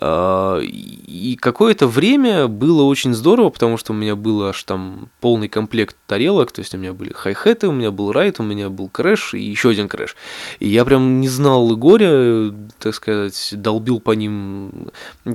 Э, 0.00 0.62
и 0.62 1.36
какое-то 1.38 1.86
время 1.86 2.48
было 2.48 2.82
очень 2.84 3.12
здорово, 3.12 3.50
потому 3.50 3.76
что 3.76 3.92
у 3.92 3.96
меня 3.96 4.16
был 4.16 4.44
аж 4.44 4.62
там 4.64 5.10
полный 5.20 5.50
комплект 5.50 5.96
тарелок, 6.06 6.52
то 6.52 6.60
есть 6.60 6.74
у 6.74 6.78
меня 6.78 6.94
были 6.94 7.12
хай-хеты, 7.12 7.68
у 7.68 7.72
меня 7.72 7.90
был 7.90 8.12
райд, 8.12 8.40
у 8.40 8.42
меня 8.42 8.70
был 8.70 8.88
крэш 8.88 9.34
и 9.34 9.42
еще 9.42 9.68
один 9.68 9.88
крэш. 9.88 10.16
И 10.58 10.68
я 10.68 10.86
прям 10.86 11.20
не 11.20 11.28
знал 11.28 11.76
горя, 11.76 12.50
так 12.78 12.94
сказать, 12.94 13.50
долбил 13.52 14.00
по 14.00 14.12
ним 14.12 14.85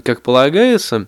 как 0.04 0.22
полагается. 0.22 1.08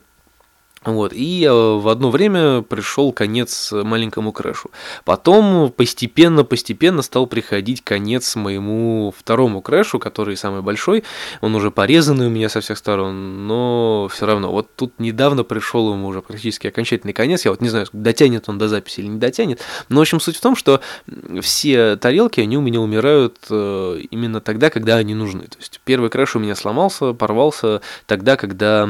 Вот, 0.85 1.13
и 1.13 1.45
э, 1.45 1.51
в 1.51 1.87
одно 1.87 2.11
время 2.11 2.61
пришел 2.61 3.11
конец 3.13 3.71
маленькому 3.71 4.31
крэшу. 4.31 4.71
Потом 5.05 5.71
постепенно-постепенно 5.71 7.01
стал 7.01 7.25
приходить 7.27 7.83
конец 7.83 8.35
моему 8.35 9.13
второму 9.17 9.61
крэшу, 9.61 10.00
который 10.00 10.35
самый 10.35 10.61
большой. 10.61 11.03
Он 11.41 11.55
уже 11.55 11.72
порезанный 11.72 12.27
у 12.27 12.29
меня 12.29 12.50
со 12.50 12.61
всех 12.61 12.77
сторон, 12.77 13.48
но 13.48 14.09
все 14.11 14.25
равно. 14.25 14.51
Вот 14.51 14.75
тут 14.75 15.00
недавно 15.00 15.43
пришел 15.43 15.93
ему 15.93 16.07
уже 16.07 16.22
практически 16.22 16.67
окончательный 16.67 17.13
конец. 17.13 17.46
Я 17.46 17.51
вот 17.51 17.61
не 17.61 17.69
знаю, 17.69 17.87
дотянет 17.93 18.50
он 18.50 18.57
до 18.57 18.67
записи 18.67 19.00
или 19.00 19.07
не 19.07 19.19
дотянет. 19.19 19.61
Но, 19.89 20.00
в 20.00 20.01
общем, 20.01 20.19
суть 20.19 20.37
в 20.37 20.41
том, 20.41 20.55
что 20.55 20.81
все 21.41 21.96
тарелки, 21.96 22.41
они 22.41 22.57
у 22.57 22.61
меня 22.61 22.81
умирают 22.81 23.37
э, 23.50 24.01
именно 24.11 24.41
тогда, 24.41 24.69
когда 24.69 24.98
они 24.98 25.15
нужны. 25.15 25.43
То 25.43 25.57
есть 25.59 25.79
первый 25.85 26.09
крэш 26.09 26.35
у 26.35 26.39
меня 26.39 26.55
сломался, 26.55 27.13
порвался 27.13 27.81
тогда, 28.05 28.35
когда 28.35 28.89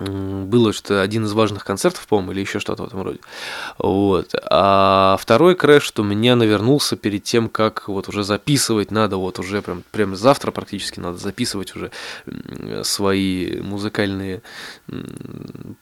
было 0.00 0.72
что 0.72 1.02
один 1.02 1.24
из 1.24 1.32
важных 1.32 1.64
концертов, 1.64 2.06
по-моему, 2.06 2.32
или 2.32 2.40
еще 2.40 2.58
что-то 2.58 2.84
в 2.84 2.86
этом 2.86 3.02
роде. 3.02 3.18
Вот. 3.78 4.34
А 4.50 5.16
второй 5.20 5.54
крэш, 5.54 5.82
что 5.82 6.02
меня 6.02 6.36
навернулся 6.36 6.96
перед 6.96 7.24
тем, 7.24 7.48
как 7.48 7.88
вот 7.88 8.08
уже 8.08 8.24
записывать 8.24 8.90
надо, 8.90 9.16
вот 9.16 9.38
уже 9.38 9.62
прям, 9.62 9.82
прям 9.90 10.16
завтра 10.16 10.50
практически 10.50 11.00
надо 11.00 11.18
записывать 11.18 11.74
уже 11.74 11.90
свои 12.82 13.60
музыкальные 13.60 14.42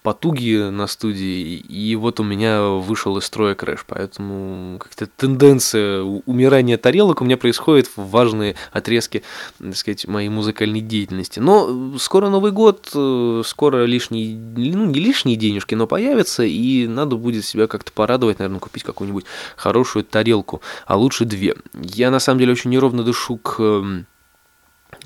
потуги 0.03 0.71
на 0.71 0.87
студии. 0.87 1.57
И 1.57 1.97
вот 1.97 2.21
у 2.21 2.25
меня 2.25 2.63
вышел 2.63 3.17
из 3.19 3.25
строя 3.25 3.55
крэш, 3.55 3.85
поэтому 3.87 4.79
как-то 4.79 5.07
тенденция 5.07 6.03
умирания 6.03 6.77
тарелок 6.79 7.21
у 7.21 7.25
меня 7.25 7.37
происходит 7.37 7.89
в 7.97 8.11
важные 8.11 8.57
отрезки, 8.73 9.23
так 9.59 9.77
сказать, 9.77 10.07
моей 10.07 10.29
музыкальной 10.29 10.81
деятельности. 10.81 11.41
Но 11.41 11.99
скоро 11.99 12.29
Новый 12.29 12.53
год, 12.53 12.91
э, 12.95 13.43
скоро 13.45 13.85
лишь 13.85 14.06
лишние, 14.11 14.37
ну, 14.75 14.87
не 14.87 15.01
лишние 15.01 15.37
денежки, 15.37 15.75
но 15.75 15.87
появятся, 15.87 16.45
и 16.45 16.87
надо 16.87 17.17
будет 17.17 17.45
себя 17.45 17.67
как-то 17.67 17.93
порадовать, 17.93 18.39
наверное, 18.39 18.61
купить 18.61 18.83
какую-нибудь 18.83 19.25
хорошую 19.57 20.05
тарелку, 20.05 20.63
а 20.87 20.97
лучше 20.97 21.25
две. 21.25 21.57
Я, 21.75 22.11
на 22.11 22.19
самом 22.19 22.41
деле, 22.41 22.53
очень 22.53 22.71
неровно 22.71 23.03
дышу 23.03 23.37
к 23.37 23.61
эм, 23.61 24.07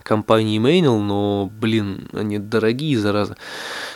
компании 0.03 0.61
Meinl, 0.61 1.01
но, 1.01 1.51
блин, 1.61 2.09
они 2.13 2.39
дорогие, 2.39 2.99
зараза. 2.99 3.37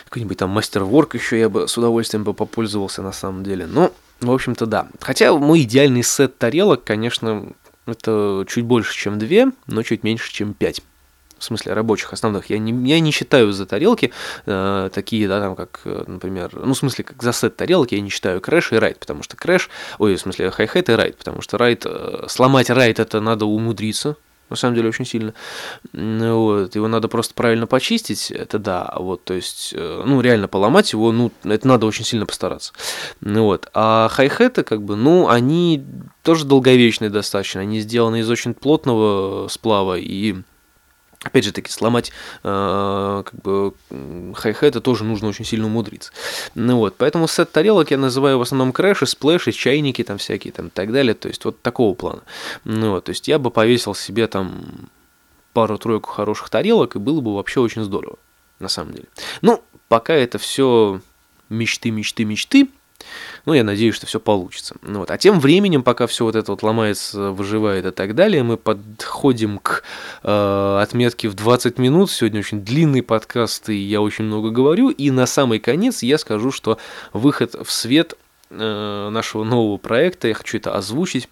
Какой-нибудь 0.05 0.37
там 0.37 0.49
Masterwork 0.49 1.15
еще 1.15 1.39
я 1.39 1.49
бы 1.49 1.67
с 1.67 1.77
удовольствием 1.77 2.23
бы 2.23 2.33
попользовался 2.33 3.01
на 3.01 3.11
самом 3.11 3.43
деле. 3.43 3.65
Но, 3.67 3.91
в 4.21 4.31
общем-то, 4.31 4.65
да. 4.65 4.87
Хотя 4.99 5.33
мой 5.33 5.61
идеальный 5.61 6.03
сет 6.03 6.37
тарелок, 6.37 6.83
конечно, 6.83 7.53
это 7.85 8.45
чуть 8.47 8.65
больше, 8.65 8.95
чем 8.95 9.19
две, 9.19 9.51
но 9.67 9.83
чуть 9.83 10.03
меньше, 10.03 10.31
чем 10.31 10.53
пять 10.53 10.81
в 11.37 11.43
смысле 11.43 11.73
рабочих 11.73 12.13
основных, 12.13 12.49
я 12.49 12.57
не, 12.57 12.89
я 12.89 12.99
не 12.99 13.11
считаю 13.11 13.51
за 13.51 13.65
тарелки 13.65 14.11
э, 14.45 14.89
такие, 14.93 15.27
да, 15.27 15.39
там, 15.39 15.55
как, 15.55 15.81
э, 15.85 16.03
например, 16.07 16.51
ну, 16.53 16.73
в 16.73 16.77
смысле, 16.77 17.03
как 17.03 17.21
за 17.21 17.33
сет 17.33 17.55
тарелки 17.55 17.95
я 17.95 18.01
не 18.01 18.09
считаю 18.09 18.41
крэш 18.41 18.73
и 18.73 18.77
райд, 18.77 18.99
потому 18.99 19.23
что 19.23 19.35
крэш, 19.37 19.69
ой, 19.99 20.15
в 20.15 20.19
смысле, 20.19 20.51
хай-хет 20.51 20.89
и 20.89 20.93
райд, 20.93 21.17
потому 21.17 21.41
что 21.41 21.57
райд, 21.57 21.85
э, 21.85 22.25
сломать 22.27 22.69
райд 22.69 22.99
это 22.99 23.19
надо 23.19 23.45
умудриться, 23.45 24.15
на 24.49 24.55
самом 24.55 24.75
деле 24.75 24.89
очень 24.89 25.05
сильно. 25.05 25.33
Вот, 25.93 26.75
его 26.75 26.87
надо 26.87 27.07
просто 27.07 27.33
правильно 27.33 27.67
почистить, 27.67 28.31
это 28.31 28.59
да, 28.59 28.93
вот, 28.97 29.23
то 29.23 29.33
есть, 29.33 29.73
э, 29.75 30.03
ну, 30.05 30.21
реально 30.21 30.47
поломать 30.47 30.93
его, 30.93 31.11
ну, 31.11 31.31
это 31.43 31.67
надо 31.67 31.85
очень 31.85 32.05
сильно 32.05 32.25
постараться. 32.25 32.73
Вот, 33.21 33.69
а 33.73 34.07
хай-хеты, 34.11 34.63
как 34.63 34.83
бы, 34.83 34.95
ну, 34.95 35.27
они 35.27 35.83
тоже 36.23 36.45
долговечные 36.45 37.09
достаточно, 37.09 37.61
они 37.61 37.79
сделаны 37.79 38.19
из 38.19 38.29
очень 38.29 38.53
плотного 38.53 39.47
сплава 39.47 39.97
и 39.97 40.35
Опять 41.25 41.43
же 41.43 41.51
таки, 41.51 41.71
сломать 41.71 42.11
э, 42.43 43.23
как 43.25 43.41
бы 43.41 43.73
хай-хеты 44.35 44.79
тоже 44.79 45.03
нужно 45.03 45.27
очень 45.27 45.43
сильно 45.43 45.65
умудриться. 45.65 46.11
Ну 46.53 46.77
вот, 46.77 46.95
поэтому 46.97 47.27
сет 47.27 47.51
тарелок 47.51 47.89
я 47.89 47.97
называю 47.97 48.37
в 48.37 48.41
основном 48.43 48.71
крэши, 48.71 49.07
сплэши, 49.07 49.51
чайники 49.51 50.03
там 50.03 50.19
всякие 50.19 50.53
там 50.53 50.67
и 50.67 50.69
так 50.69 50.93
далее, 50.93 51.15
то 51.15 51.27
есть 51.27 51.43
вот 51.43 51.59
такого 51.63 51.95
плана. 51.95 52.21
Ну 52.63 52.91
вот, 52.91 53.05
то 53.05 53.09
есть 53.09 53.27
я 53.27 53.39
бы 53.39 53.49
повесил 53.49 53.95
себе 53.95 54.27
там 54.27 54.65
пару-тройку 55.53 56.11
хороших 56.11 56.51
тарелок, 56.51 56.95
и 56.95 56.99
было 56.99 57.21
бы 57.21 57.35
вообще 57.35 57.59
очень 57.59 57.83
здорово, 57.83 58.17
на 58.59 58.67
самом 58.67 58.93
деле. 58.93 59.07
Ну, 59.41 59.63
пока 59.87 60.13
это 60.13 60.37
все 60.37 61.01
мечты, 61.49 61.89
мечты, 61.89 62.23
мечты, 62.23 62.69
ну, 63.45 63.53
я 63.53 63.63
надеюсь, 63.63 63.95
что 63.95 64.07
все 64.07 64.19
получится. 64.19 64.75
Ну, 64.81 64.99
вот. 64.99 65.11
А 65.11 65.17
тем 65.17 65.39
временем, 65.39 65.83
пока 65.83 66.07
все 66.07 66.25
вот 66.25 66.35
это 66.35 66.51
вот 66.51 66.63
ломается, 66.63 67.31
выживает 67.31 67.85
и 67.85 67.91
так 67.91 68.15
далее, 68.15 68.43
мы 68.43 68.57
подходим 68.57 69.59
к 69.59 69.83
э, 70.23 70.79
отметке 70.81 71.29
в 71.29 71.35
20 71.35 71.77
минут. 71.77 72.09
Сегодня 72.11 72.39
очень 72.39 72.61
длинный 72.61 73.03
подкаст, 73.03 73.69
и 73.69 73.75
я 73.75 74.01
очень 74.01 74.25
много 74.25 74.49
говорю. 74.49 74.89
И 74.89 75.11
на 75.11 75.25
самый 75.25 75.59
конец 75.59 76.01
я 76.03 76.17
скажу, 76.17 76.51
что 76.51 76.77
выход 77.13 77.55
в 77.55 77.71
свет 77.71 78.15
э, 78.49 79.09
нашего 79.11 79.43
нового 79.43 79.77
проекта, 79.77 80.27
я 80.27 80.33
хочу 80.33 80.57
это 80.57 80.75
озвучить, 80.75 81.29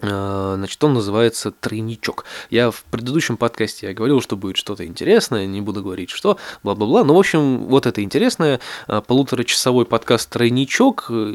значит, 0.00 0.82
он 0.82 0.94
называется 0.94 1.50
«Тройничок». 1.50 2.24
Я 2.50 2.70
в 2.70 2.84
предыдущем 2.84 3.36
подкасте 3.36 3.88
я 3.88 3.94
говорил, 3.94 4.20
что 4.20 4.36
будет 4.36 4.56
что-то 4.56 4.86
интересное, 4.86 5.46
не 5.46 5.60
буду 5.60 5.82
говорить 5.82 6.10
что, 6.10 6.38
бла-бла-бла. 6.62 7.04
Но, 7.04 7.14
в 7.14 7.18
общем, 7.18 7.66
вот 7.66 7.86
это 7.86 8.02
интересное. 8.02 8.60
Э, 8.88 9.02
полуторачасовой 9.06 9.84
подкаст 9.84 10.30
«Тройничок». 10.30 11.06
Э, 11.10 11.34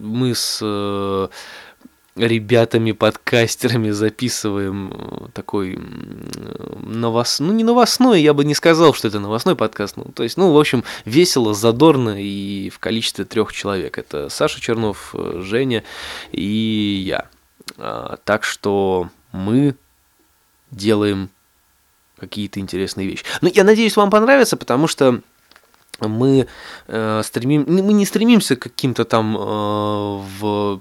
мы 0.00 0.34
с 0.34 1.30
ребятами-подкастерами 2.16 3.90
записываем 3.90 5.30
такой 5.32 5.78
новостной, 6.82 7.48
ну 7.48 7.54
не 7.54 7.64
новостной, 7.64 8.20
я 8.20 8.34
бы 8.34 8.44
не 8.44 8.54
сказал, 8.54 8.92
что 8.94 9.08
это 9.08 9.20
новостной 9.20 9.54
подкаст, 9.54 9.96
ну 9.96 10.04
то 10.14 10.24
есть, 10.24 10.36
ну 10.36 10.52
в 10.52 10.58
общем, 10.58 10.84
весело, 11.04 11.54
задорно 11.54 12.20
и 12.20 12.68
в 12.68 12.78
количестве 12.78 13.24
трех 13.24 13.52
человек. 13.52 13.96
Это 13.96 14.28
Саша 14.28 14.60
Чернов, 14.60 15.14
Женя 15.14 15.84
и 16.32 17.02
я. 17.06 17.28
А, 17.76 18.18
так 18.24 18.44
что 18.44 19.08
мы 19.32 19.76
делаем 20.70 21.30
какие-то 22.18 22.60
интересные 22.60 23.08
вещи. 23.08 23.24
Ну, 23.40 23.50
я 23.52 23.64
надеюсь, 23.64 23.96
вам 23.96 24.10
понравится, 24.10 24.56
потому 24.56 24.86
что 24.86 25.20
мы 26.00 26.46
э, 26.86 27.22
стремим, 27.24 27.64
мы 27.66 27.92
не 27.92 28.06
стремимся 28.06 28.56
к 28.56 28.60
каким-то 28.60 29.04
там 29.04 29.36
э, 29.36 29.40
в 29.40 30.80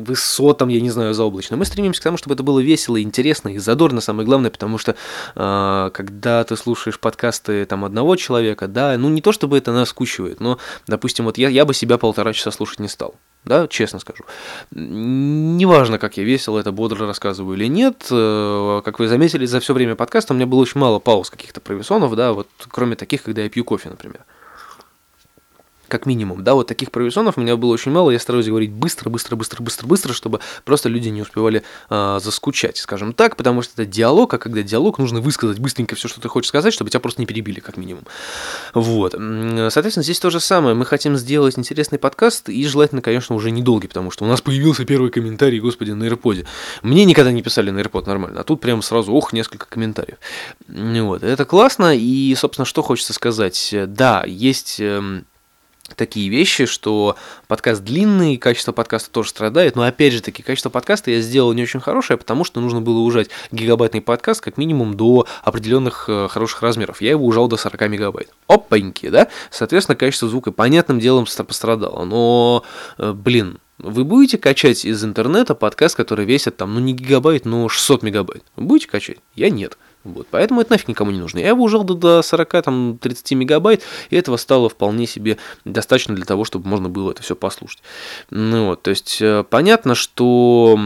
высотам, 0.00 0.68
я 0.68 0.80
не 0.80 0.90
знаю, 0.90 1.14
заоблачным. 1.14 1.58
Мы 1.58 1.64
стремимся 1.64 2.00
к 2.00 2.04
тому, 2.04 2.16
чтобы 2.16 2.34
это 2.34 2.42
было 2.42 2.60
весело, 2.60 3.00
интересно 3.00 3.50
и 3.50 3.58
задорно, 3.58 4.00
самое 4.00 4.26
главное, 4.26 4.50
потому 4.50 4.78
что 4.78 4.96
э, 5.34 5.90
когда 5.92 6.44
ты 6.44 6.56
слушаешь 6.56 6.98
подкасты 6.98 7.64
там 7.66 7.84
одного 7.84 8.16
человека, 8.16 8.68
да, 8.68 8.96
ну 8.98 9.08
не 9.08 9.20
то 9.20 9.32
чтобы 9.32 9.58
это 9.58 9.72
наскучивает, 9.72 10.40
но, 10.40 10.58
допустим, 10.86 11.24
вот 11.24 11.38
я, 11.38 11.48
я 11.48 11.64
бы 11.64 11.74
себя 11.74 11.98
полтора 11.98 12.32
часа 12.32 12.50
слушать 12.50 12.80
не 12.80 12.88
стал 12.88 13.14
да, 13.46 13.68
честно 13.68 14.00
скажу. 14.00 14.24
Неважно, 14.72 15.98
как 15.98 16.16
я 16.16 16.24
весело 16.24 16.58
это 16.58 16.72
бодро 16.72 17.06
рассказываю 17.06 17.56
или 17.56 17.68
нет, 17.68 18.08
э, 18.10 18.82
как 18.84 18.98
вы 18.98 19.06
заметили, 19.06 19.46
за 19.46 19.60
все 19.60 19.72
время 19.72 19.94
подкаста 19.94 20.34
у 20.34 20.36
меня 20.36 20.46
было 20.46 20.60
очень 20.60 20.80
мало 20.80 20.98
пауз 20.98 21.30
каких-то 21.30 21.60
провисонов, 21.60 22.14
да, 22.16 22.32
вот 22.32 22.48
кроме 22.68 22.96
таких, 22.96 23.22
когда 23.22 23.42
я 23.42 23.48
пью 23.48 23.64
кофе, 23.64 23.88
например 23.88 24.24
как 25.88 26.06
минимум, 26.06 26.44
да, 26.44 26.54
вот 26.54 26.66
таких 26.66 26.90
провисонов 26.90 27.38
у 27.38 27.40
меня 27.40 27.56
было 27.56 27.72
очень 27.72 27.92
мало, 27.92 28.10
я 28.10 28.18
стараюсь 28.18 28.46
говорить 28.46 28.70
быстро, 28.70 29.10
быстро, 29.10 29.36
быстро, 29.36 29.62
быстро, 29.62 29.86
быстро, 29.86 30.12
чтобы 30.12 30.40
просто 30.64 30.88
люди 30.88 31.08
не 31.08 31.22
успевали 31.22 31.62
э, 31.90 32.18
заскучать, 32.22 32.76
скажем 32.76 33.12
так, 33.12 33.36
потому 33.36 33.62
что 33.62 33.72
это 33.74 33.90
диалог, 33.90 34.32
а 34.34 34.38
когда 34.38 34.62
диалог, 34.62 34.98
нужно 34.98 35.20
высказать 35.20 35.58
быстренько 35.58 35.94
все, 35.94 36.08
что 36.08 36.20
ты 36.20 36.28
хочешь 36.28 36.48
сказать, 36.48 36.72
чтобы 36.72 36.90
тебя 36.90 37.00
просто 37.00 37.20
не 37.20 37.26
перебили, 37.26 37.60
как 37.60 37.76
минимум. 37.76 38.04
Вот, 38.74 39.12
соответственно, 39.12 40.02
здесь 40.02 40.20
то 40.20 40.30
же 40.30 40.40
самое, 40.40 40.74
мы 40.74 40.84
хотим 40.84 41.16
сделать 41.16 41.58
интересный 41.58 41.98
подкаст, 41.98 42.48
и 42.48 42.66
желательно, 42.66 43.02
конечно, 43.02 43.34
уже 43.34 43.50
недолгий, 43.50 43.88
потому 43.88 44.10
что 44.10 44.24
у 44.24 44.28
нас 44.28 44.40
появился 44.40 44.84
первый 44.84 45.10
комментарий, 45.10 45.60
господи, 45.60 45.92
на 45.92 46.04
AirPod. 46.04 46.46
Мне 46.82 47.04
никогда 47.04 47.32
не 47.32 47.42
писали 47.42 47.70
на 47.70 47.80
AirPod 47.80 48.06
нормально, 48.06 48.40
а 48.40 48.44
тут 48.44 48.60
прям 48.60 48.82
сразу, 48.82 49.12
ох, 49.12 49.32
несколько 49.32 49.66
комментариев. 49.66 50.18
Вот, 50.68 51.22
это 51.22 51.44
классно, 51.44 51.96
и, 51.96 52.34
собственно, 52.34 52.64
что 52.64 52.82
хочется 52.82 53.12
сказать, 53.12 53.74
да, 53.86 54.24
есть 54.26 54.80
эм, 54.80 55.24
такие 55.94 56.28
вещи, 56.28 56.66
что 56.66 57.16
подкаст 57.48 57.82
длинный, 57.82 58.36
качество 58.36 58.72
подкаста 58.72 59.10
тоже 59.10 59.30
страдает, 59.30 59.76
но 59.76 59.82
опять 59.82 60.12
же 60.12 60.22
таки, 60.22 60.42
качество 60.42 60.70
подкаста 60.70 61.10
я 61.10 61.20
сделал 61.20 61.52
не 61.52 61.62
очень 61.62 61.80
хорошее, 61.80 62.16
потому 62.16 62.44
что 62.44 62.60
нужно 62.60 62.80
было 62.80 62.98
ужать 63.00 63.30
гигабайтный 63.52 64.00
подкаст 64.00 64.40
как 64.40 64.56
минимум 64.56 64.96
до 64.96 65.26
определенных 65.42 66.06
э, 66.08 66.28
хороших 66.28 66.62
размеров. 66.62 67.00
Я 67.00 67.10
его 67.10 67.24
ужал 67.26 67.48
до 67.48 67.56
40 67.56 67.88
мегабайт. 67.88 68.30
Опаньки, 68.48 69.08
да? 69.08 69.28
Соответственно, 69.50 69.96
качество 69.96 70.28
звука 70.28 70.52
понятным 70.52 70.98
делом 70.98 71.26
пострадало, 71.26 72.04
но, 72.04 72.64
э, 72.98 73.12
блин, 73.12 73.58
вы 73.78 74.04
будете 74.04 74.38
качать 74.38 74.84
из 74.84 75.04
интернета 75.04 75.54
подкаст, 75.54 75.96
который 75.96 76.24
весит 76.24 76.56
там, 76.56 76.74
ну 76.74 76.80
не 76.80 76.94
гигабайт, 76.94 77.44
но 77.44 77.68
600 77.68 78.02
мегабайт? 78.02 78.42
Вы 78.56 78.64
будете 78.64 78.88
качать? 78.88 79.18
Я 79.34 79.50
нет. 79.50 79.76
Вот, 80.06 80.28
поэтому 80.30 80.60
это 80.60 80.72
нафиг 80.72 80.86
никому 80.86 81.10
не 81.10 81.18
нужно. 81.18 81.40
Я 81.40 81.48
его 81.48 81.64
ужал 81.64 81.82
до, 81.82 81.94
до 81.94 82.20
40-30 82.20 83.34
мегабайт, 83.34 83.82
и 84.10 84.16
этого 84.16 84.36
стало 84.36 84.68
вполне 84.68 85.06
себе 85.06 85.36
достаточно 85.64 86.14
для 86.14 86.24
того, 86.24 86.44
чтобы 86.44 86.68
можно 86.68 86.88
было 86.88 87.10
это 87.10 87.22
все 87.22 87.34
послушать. 87.34 87.82
Ну, 88.30 88.66
вот, 88.66 88.82
то 88.82 88.90
есть 88.90 89.20
э, 89.20 89.44
понятно, 89.50 89.96
что 89.96 90.78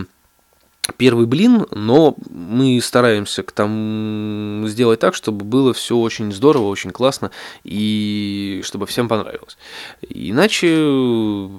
первый 0.97 1.27
блин, 1.27 1.67
но 1.71 2.17
мы 2.31 2.81
стараемся 2.81 3.43
к 3.43 3.53
тому 3.53 4.67
сделать 4.69 5.01
так, 5.01 5.15
чтобы 5.15 5.45
было 5.45 5.75
все 5.75 5.99
очень 5.99 6.33
здорово, 6.33 6.69
очень 6.69 6.91
классно, 6.91 7.31
и 7.63 8.63
чтобы 8.65 8.87
всем 8.87 9.07
понравилось. 9.07 9.59
Иначе 10.09 11.51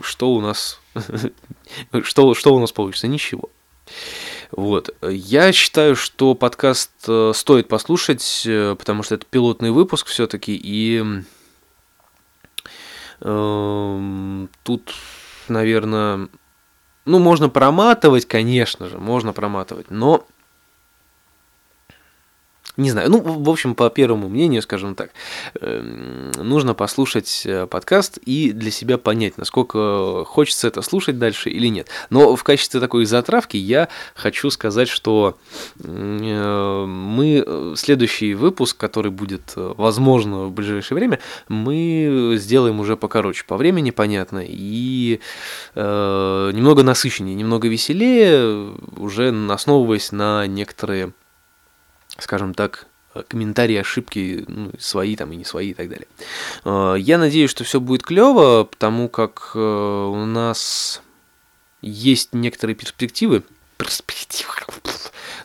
что 0.00 0.30
у 0.30 0.40
нас 0.40 0.80
что, 2.04 2.32
что 2.32 2.54
у 2.54 2.58
нас 2.58 2.72
получится? 2.72 3.06
Ничего. 3.06 3.50
Вот. 4.50 4.94
Я 5.02 5.52
считаю, 5.52 5.96
что 5.96 6.34
подкаст 6.34 6.90
э, 7.08 7.32
стоит 7.34 7.68
послушать, 7.68 8.42
э, 8.46 8.76
потому 8.78 9.02
что 9.02 9.14
это 9.16 9.26
пилотный 9.26 9.70
выпуск 9.70 10.06
все-таки, 10.06 10.58
и 10.62 11.02
э, 13.20 14.46
тут, 14.62 14.94
наверное, 15.48 16.28
ну, 17.04 17.18
можно 17.18 17.48
проматывать, 17.48 18.26
конечно 18.26 18.88
же, 18.88 18.98
можно 18.98 19.32
проматывать, 19.32 19.90
но 19.90 20.26
не 22.76 22.90
знаю, 22.90 23.10
ну, 23.10 23.20
в 23.20 23.48
общем, 23.48 23.74
по 23.74 23.88
первому 23.88 24.28
мнению, 24.28 24.62
скажем 24.62 24.94
так, 24.94 25.10
эм, 25.60 26.32
нужно 26.36 26.74
послушать 26.74 27.42
э, 27.46 27.66
подкаст 27.66 28.18
и 28.18 28.52
для 28.52 28.70
себя 28.70 28.98
понять, 28.98 29.38
насколько 29.38 30.24
хочется 30.26 30.68
это 30.68 30.82
слушать 30.82 31.18
дальше 31.18 31.48
или 31.50 31.68
нет. 31.68 31.88
Но 32.10 32.36
в 32.36 32.44
качестве 32.44 32.80
такой 32.80 33.06
затравки 33.06 33.56
я 33.56 33.88
хочу 34.14 34.50
сказать, 34.50 34.88
что 34.88 35.38
э, 35.82 36.84
мы 36.86 37.44
э, 37.46 37.74
следующий 37.76 38.34
выпуск, 38.34 38.76
который 38.76 39.10
будет 39.10 39.52
возможно 39.56 40.44
в 40.44 40.52
ближайшее 40.52 40.96
время, 40.96 41.18
мы 41.48 42.34
сделаем 42.36 42.80
уже 42.80 42.96
покороче 42.96 43.44
по 43.46 43.56
времени, 43.56 43.90
понятно, 43.90 44.42
и 44.46 45.20
немного 45.74 46.82
насыщеннее, 46.82 47.34
немного 47.34 47.68
веселее, 47.68 48.74
уже 48.96 49.34
основываясь 49.50 50.12
на 50.12 50.46
некоторые 50.46 51.12
скажем 52.18 52.54
так, 52.54 52.86
комментарии, 53.28 53.76
ошибки, 53.76 54.44
ну, 54.48 54.70
свои 54.78 55.16
там 55.16 55.32
и 55.32 55.36
не 55.36 55.44
свои 55.44 55.70
и 55.70 55.74
так 55.74 55.88
далее. 55.88 56.06
А, 56.64 56.94
я 56.94 57.18
надеюсь, 57.18 57.50
что 57.50 57.64
все 57.64 57.80
будет 57.80 58.02
клево, 58.02 58.64
потому 58.64 59.08
как 59.08 59.52
э, 59.54 59.58
у 59.58 60.24
нас 60.24 61.02
есть 61.82 62.34
некоторые 62.34 62.76
перспективы. 62.76 63.42
Перспективы. 63.76 64.52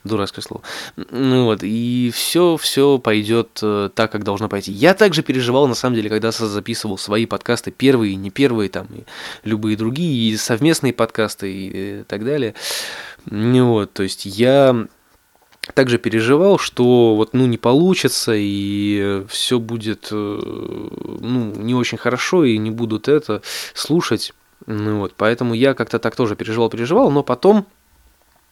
Дурацкое 0.03 0.41
слово. 0.41 0.63
Ну 0.95 1.45
вот, 1.45 1.60
и 1.62 2.12
все, 2.13 2.57
все 2.57 2.97
пойдет 2.97 3.60
э, 3.62 3.89
так, 3.93 4.12
как 4.12 4.23
должно 4.23 4.49
пойти. 4.49 4.71
Я 4.71 4.95
также 4.95 5.21
переживал, 5.21 5.67
на 5.67 5.75
самом 5.75 5.95
деле, 5.95 6.10
когда 6.10 6.31
записывал 6.31 6.97
свои 6.97 7.27
подкасты, 7.27 7.71
первые, 7.71 8.15
не 8.15 8.31
первые, 8.31 8.69
там, 8.69 8.88
и 8.88 9.03
любые 9.43 9.77
другие, 9.77 10.31
и 10.31 10.38
совместные 10.38 10.93
подкасты, 10.93 11.53
и 11.53 11.71
э, 11.73 12.03
так 12.07 12.25
далее. 12.25 12.55
Ну 13.25 13.67
вот, 13.67 13.93
то 13.93 14.01
есть 14.01 14.25
я 14.25 14.88
также 15.74 15.97
переживал, 15.97 16.58
что 16.58 17.15
вот 17.15 17.34
ну 17.34 17.45
не 17.45 17.58
получится 17.58 18.34
и 18.36 19.24
все 19.30 19.60
будет 19.60 20.10
э, 20.12 20.15
ну 20.15 21.54
не 21.56 21.76
очень 21.76 21.97
хорошо 21.97 22.43
и 22.43 22.58
не 22.58 22.71
будут 22.71 23.08
это 23.08 23.41
слушать, 23.74 24.34
ну 24.65 25.00
вот, 25.00 25.13
поэтому 25.15 25.54
я 25.54 25.74
как-то 25.74 26.00
так 26.00 26.15
тоже 26.15 26.36
переживал, 26.36 26.69
переживал, 26.69 27.12
но 27.12 27.24
потом 27.24 27.67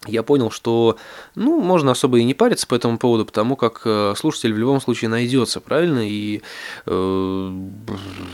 я 0.07 0.23
понял, 0.23 0.49
что, 0.49 0.95
ну, 1.35 1.59
можно 1.59 1.91
особо 1.91 2.19
и 2.19 2.23
не 2.23 2.33
париться 2.33 2.65
по 2.65 2.75
этому 2.75 2.97
поводу, 2.97 3.25
потому 3.25 3.57
как 3.57 3.81
э, 3.83 4.13
слушатель 4.15 4.53
в 4.53 4.57
любом 4.57 4.79
случае 4.79 5.09
найдется, 5.09 5.59
правильно? 5.59 6.07
И 6.07 6.41
э, 6.85 6.91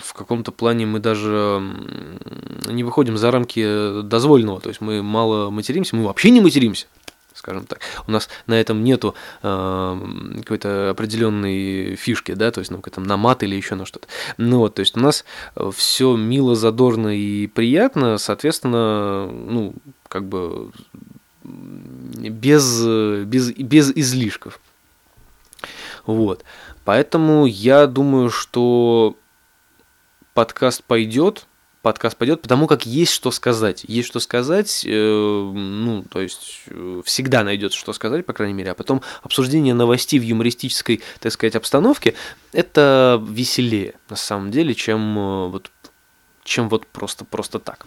в 0.03 0.13
каком-то 0.13 0.51
плане 0.51 0.85
мы 0.85 0.99
даже 0.99 1.63
не 2.69 2.83
выходим 2.83 3.17
за 3.17 3.31
рамки 3.31 4.01
дозволенного, 4.03 4.61
то 4.61 4.69
есть 4.69 4.79
мы 4.79 5.01
мало 5.01 5.49
материмся, 5.49 5.95
мы 5.95 6.03
вообще 6.03 6.29
не 6.29 6.39
материмся, 6.39 6.85
скажем 7.35 7.65
так. 7.65 7.79
У 8.07 8.11
нас 8.11 8.29
на 8.47 8.53
этом 8.59 8.83
нету 8.83 9.13
э, 9.43 9.99
какой-то 10.39 10.89
определенной 10.89 11.95
фишки, 11.95 12.33
да, 12.33 12.49
то 12.51 12.59
есть, 12.59 12.71
ну, 12.71 12.81
там, 12.81 13.03
на 13.03 13.17
мат 13.17 13.43
или 13.43 13.55
еще 13.55 13.75
на 13.75 13.85
что-то. 13.85 14.07
Ну, 14.37 14.59
вот, 14.59 14.75
то 14.75 14.79
есть 14.79 14.97
у 14.97 14.99
нас 14.99 15.25
все 15.73 16.15
мило, 16.15 16.55
задорно 16.55 17.15
и 17.15 17.47
приятно, 17.47 18.17
соответственно, 18.17 19.27
ну, 19.27 19.75
как 20.07 20.25
бы 20.27 20.71
без, 21.43 22.83
без, 23.25 23.51
без 23.51 23.91
излишков. 23.91 24.59
Вот. 26.05 26.43
Поэтому 26.85 27.45
я 27.45 27.87
думаю, 27.87 28.29
что 28.29 29.17
подкаст 30.33 30.83
пойдет, 30.83 31.47
подкаст 31.85 32.17
пойдет, 32.17 32.41
потому 32.41 32.65
как 32.65 32.87
есть 32.87 33.11
что 33.11 33.29
сказать. 33.29 33.85
Есть 33.87 34.07
что 34.07 34.19
сказать, 34.19 34.83
э, 34.87 34.89
ну, 34.89 36.03
то 36.09 36.19
есть 36.19 36.63
э, 36.65 37.03
всегда 37.05 37.43
найдется 37.43 37.77
что 37.77 37.93
сказать, 37.93 38.25
по 38.25 38.33
крайней 38.33 38.55
мере. 38.55 38.71
А 38.71 38.73
потом 38.73 39.03
обсуждение 39.21 39.75
новостей 39.75 40.19
в 40.19 40.23
юмористической, 40.23 41.03
так 41.19 41.31
сказать, 41.31 41.55
обстановке, 41.55 42.15
это 42.53 43.23
веселее, 43.29 43.93
на 44.09 44.15
самом 44.15 44.49
деле, 44.49 44.73
чем 44.73 45.15
э, 45.19 45.47
вот, 45.49 45.69
чем 46.43 46.69
вот 46.69 46.87
просто, 46.87 47.23
просто 47.23 47.59
так. 47.59 47.85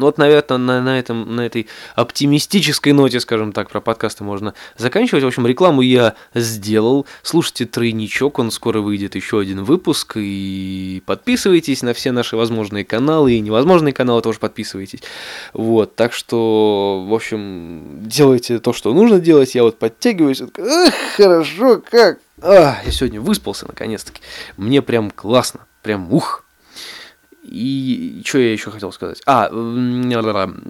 Ну 0.00 0.06
вот, 0.06 0.16
наверное, 0.16 0.56
на, 0.56 0.80
на, 0.80 0.98
этом, 0.98 1.36
на 1.36 1.42
этой 1.42 1.66
оптимистической 1.94 2.94
ноте, 2.94 3.20
скажем 3.20 3.52
так, 3.52 3.68
про 3.68 3.82
подкасты 3.82 4.24
можно 4.24 4.54
заканчивать. 4.78 5.24
В 5.24 5.26
общем, 5.26 5.46
рекламу 5.46 5.82
я 5.82 6.14
сделал. 6.34 7.04
Слушайте 7.22 7.66
тройничок, 7.66 8.38
он 8.38 8.50
скоро 8.50 8.80
выйдет 8.80 9.14
еще 9.14 9.40
один 9.40 9.62
выпуск. 9.62 10.14
И 10.16 11.02
подписывайтесь 11.04 11.82
на 11.82 11.92
все 11.92 12.12
наши 12.12 12.34
возможные 12.34 12.82
каналы 12.86 13.34
и 13.34 13.40
невозможные 13.40 13.92
каналы 13.92 14.22
тоже 14.22 14.38
подписывайтесь. 14.38 15.02
Вот, 15.52 15.94
так 15.96 16.14
что, 16.14 17.04
в 17.06 17.12
общем, 17.12 17.98
делайте 18.00 18.58
то, 18.58 18.72
что 18.72 18.94
нужно 18.94 19.20
делать. 19.20 19.54
Я 19.54 19.64
вот 19.64 19.78
подтягиваюсь. 19.78 20.40
Эх, 20.40 20.94
хорошо, 21.18 21.82
как? 21.90 22.20
А, 22.40 22.80
я 22.82 22.90
сегодня 22.90 23.20
выспался 23.20 23.66
наконец-таки. 23.66 24.22
Мне 24.56 24.80
прям 24.80 25.10
классно. 25.10 25.60
Прям 25.82 26.10
ух. 26.10 26.46
И 27.42 28.22
что 28.24 28.38
я 28.38 28.52
еще 28.52 28.70
хотел 28.70 28.92
сказать? 28.92 29.22
А, 29.26 29.48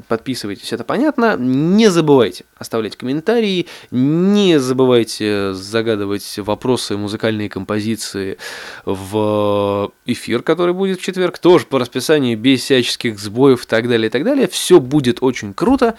подписывайтесь, 0.06 0.72
это 0.72 0.84
понятно. 0.84 1.36
Не 1.36 1.90
забывайте 1.90 2.44
оставлять 2.56 2.96
комментарии, 2.96 3.66
не 3.90 4.58
забывайте 4.60 5.52
загадывать 5.52 6.38
вопросы, 6.38 6.96
музыкальные 6.96 7.48
композиции 7.48 8.38
в 8.84 9.92
эфир, 10.06 10.42
который 10.42 10.72
будет 10.72 11.00
в 11.00 11.02
четверг, 11.02 11.38
тоже 11.38 11.66
по 11.66 11.78
расписанию, 11.78 12.38
без 12.38 12.62
всяческих 12.62 13.18
сбоев 13.18 13.64
и 13.64 13.66
так 13.66 13.88
далее, 13.88 14.06
и 14.06 14.10
так 14.10 14.22
далее. 14.22 14.46
Все 14.46 14.78
будет 14.78 15.18
очень 15.22 15.54
круто. 15.54 15.96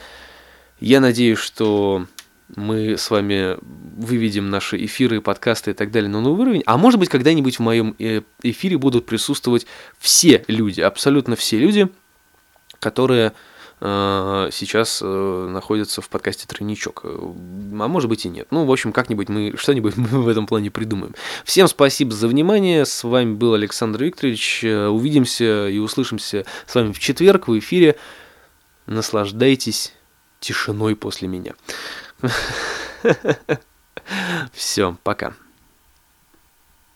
Я 0.79 1.01
надеюсь, 1.01 1.39
что 1.39 2.05
мы 2.55 2.97
с 2.97 3.09
вами 3.09 3.57
выведем 3.61 4.49
наши 4.49 4.83
эфиры, 4.85 5.21
подкасты 5.21 5.71
и 5.71 5.73
так 5.73 5.91
далее 5.91 6.09
на 6.09 6.21
новый 6.21 6.41
уровень. 6.41 6.63
А 6.65 6.77
может 6.77 6.99
быть, 6.99 7.09
когда-нибудь 7.09 7.57
в 7.57 7.59
моем 7.61 7.95
э, 7.99 8.21
эфире 8.43 8.77
будут 8.77 9.05
присутствовать 9.05 9.65
все 9.99 10.43
люди, 10.47 10.81
абсолютно 10.81 11.35
все 11.35 11.57
люди, 11.57 11.89
которые 12.79 13.33
э, 13.79 14.49
сейчас 14.51 15.01
э, 15.03 15.49
находятся 15.51 16.01
в 16.01 16.09
подкасте 16.09 16.47
«Тройничок». 16.47 17.03
А 17.05 17.87
может 17.87 18.09
быть 18.09 18.25
и 18.25 18.29
нет. 18.29 18.47
Ну, 18.51 18.65
в 18.65 18.71
общем, 18.71 18.91
как-нибудь 18.91 19.29
мы 19.29 19.53
что-нибудь 19.57 19.93
в 19.95 20.27
этом 20.27 20.47
плане 20.47 20.71
придумаем. 20.71 21.15
Всем 21.45 21.67
спасибо 21.67 22.11
за 22.11 22.27
внимание. 22.27 22.85
С 22.85 23.03
вами 23.03 23.33
был 23.33 23.53
Александр 23.53 24.03
Викторович. 24.03 24.63
Увидимся 24.63 25.67
и 25.67 25.77
услышимся 25.77 26.45
с 26.65 26.75
вами 26.75 26.91
в 26.91 26.99
четверг 26.99 27.47
в 27.47 27.57
эфире. 27.57 27.95
Наслаждайтесь 28.87 29.93
тишиной 30.41 30.95
после 30.95 31.29
меня. 31.29 31.53
Все, 34.53 34.97
пока. 35.03 35.33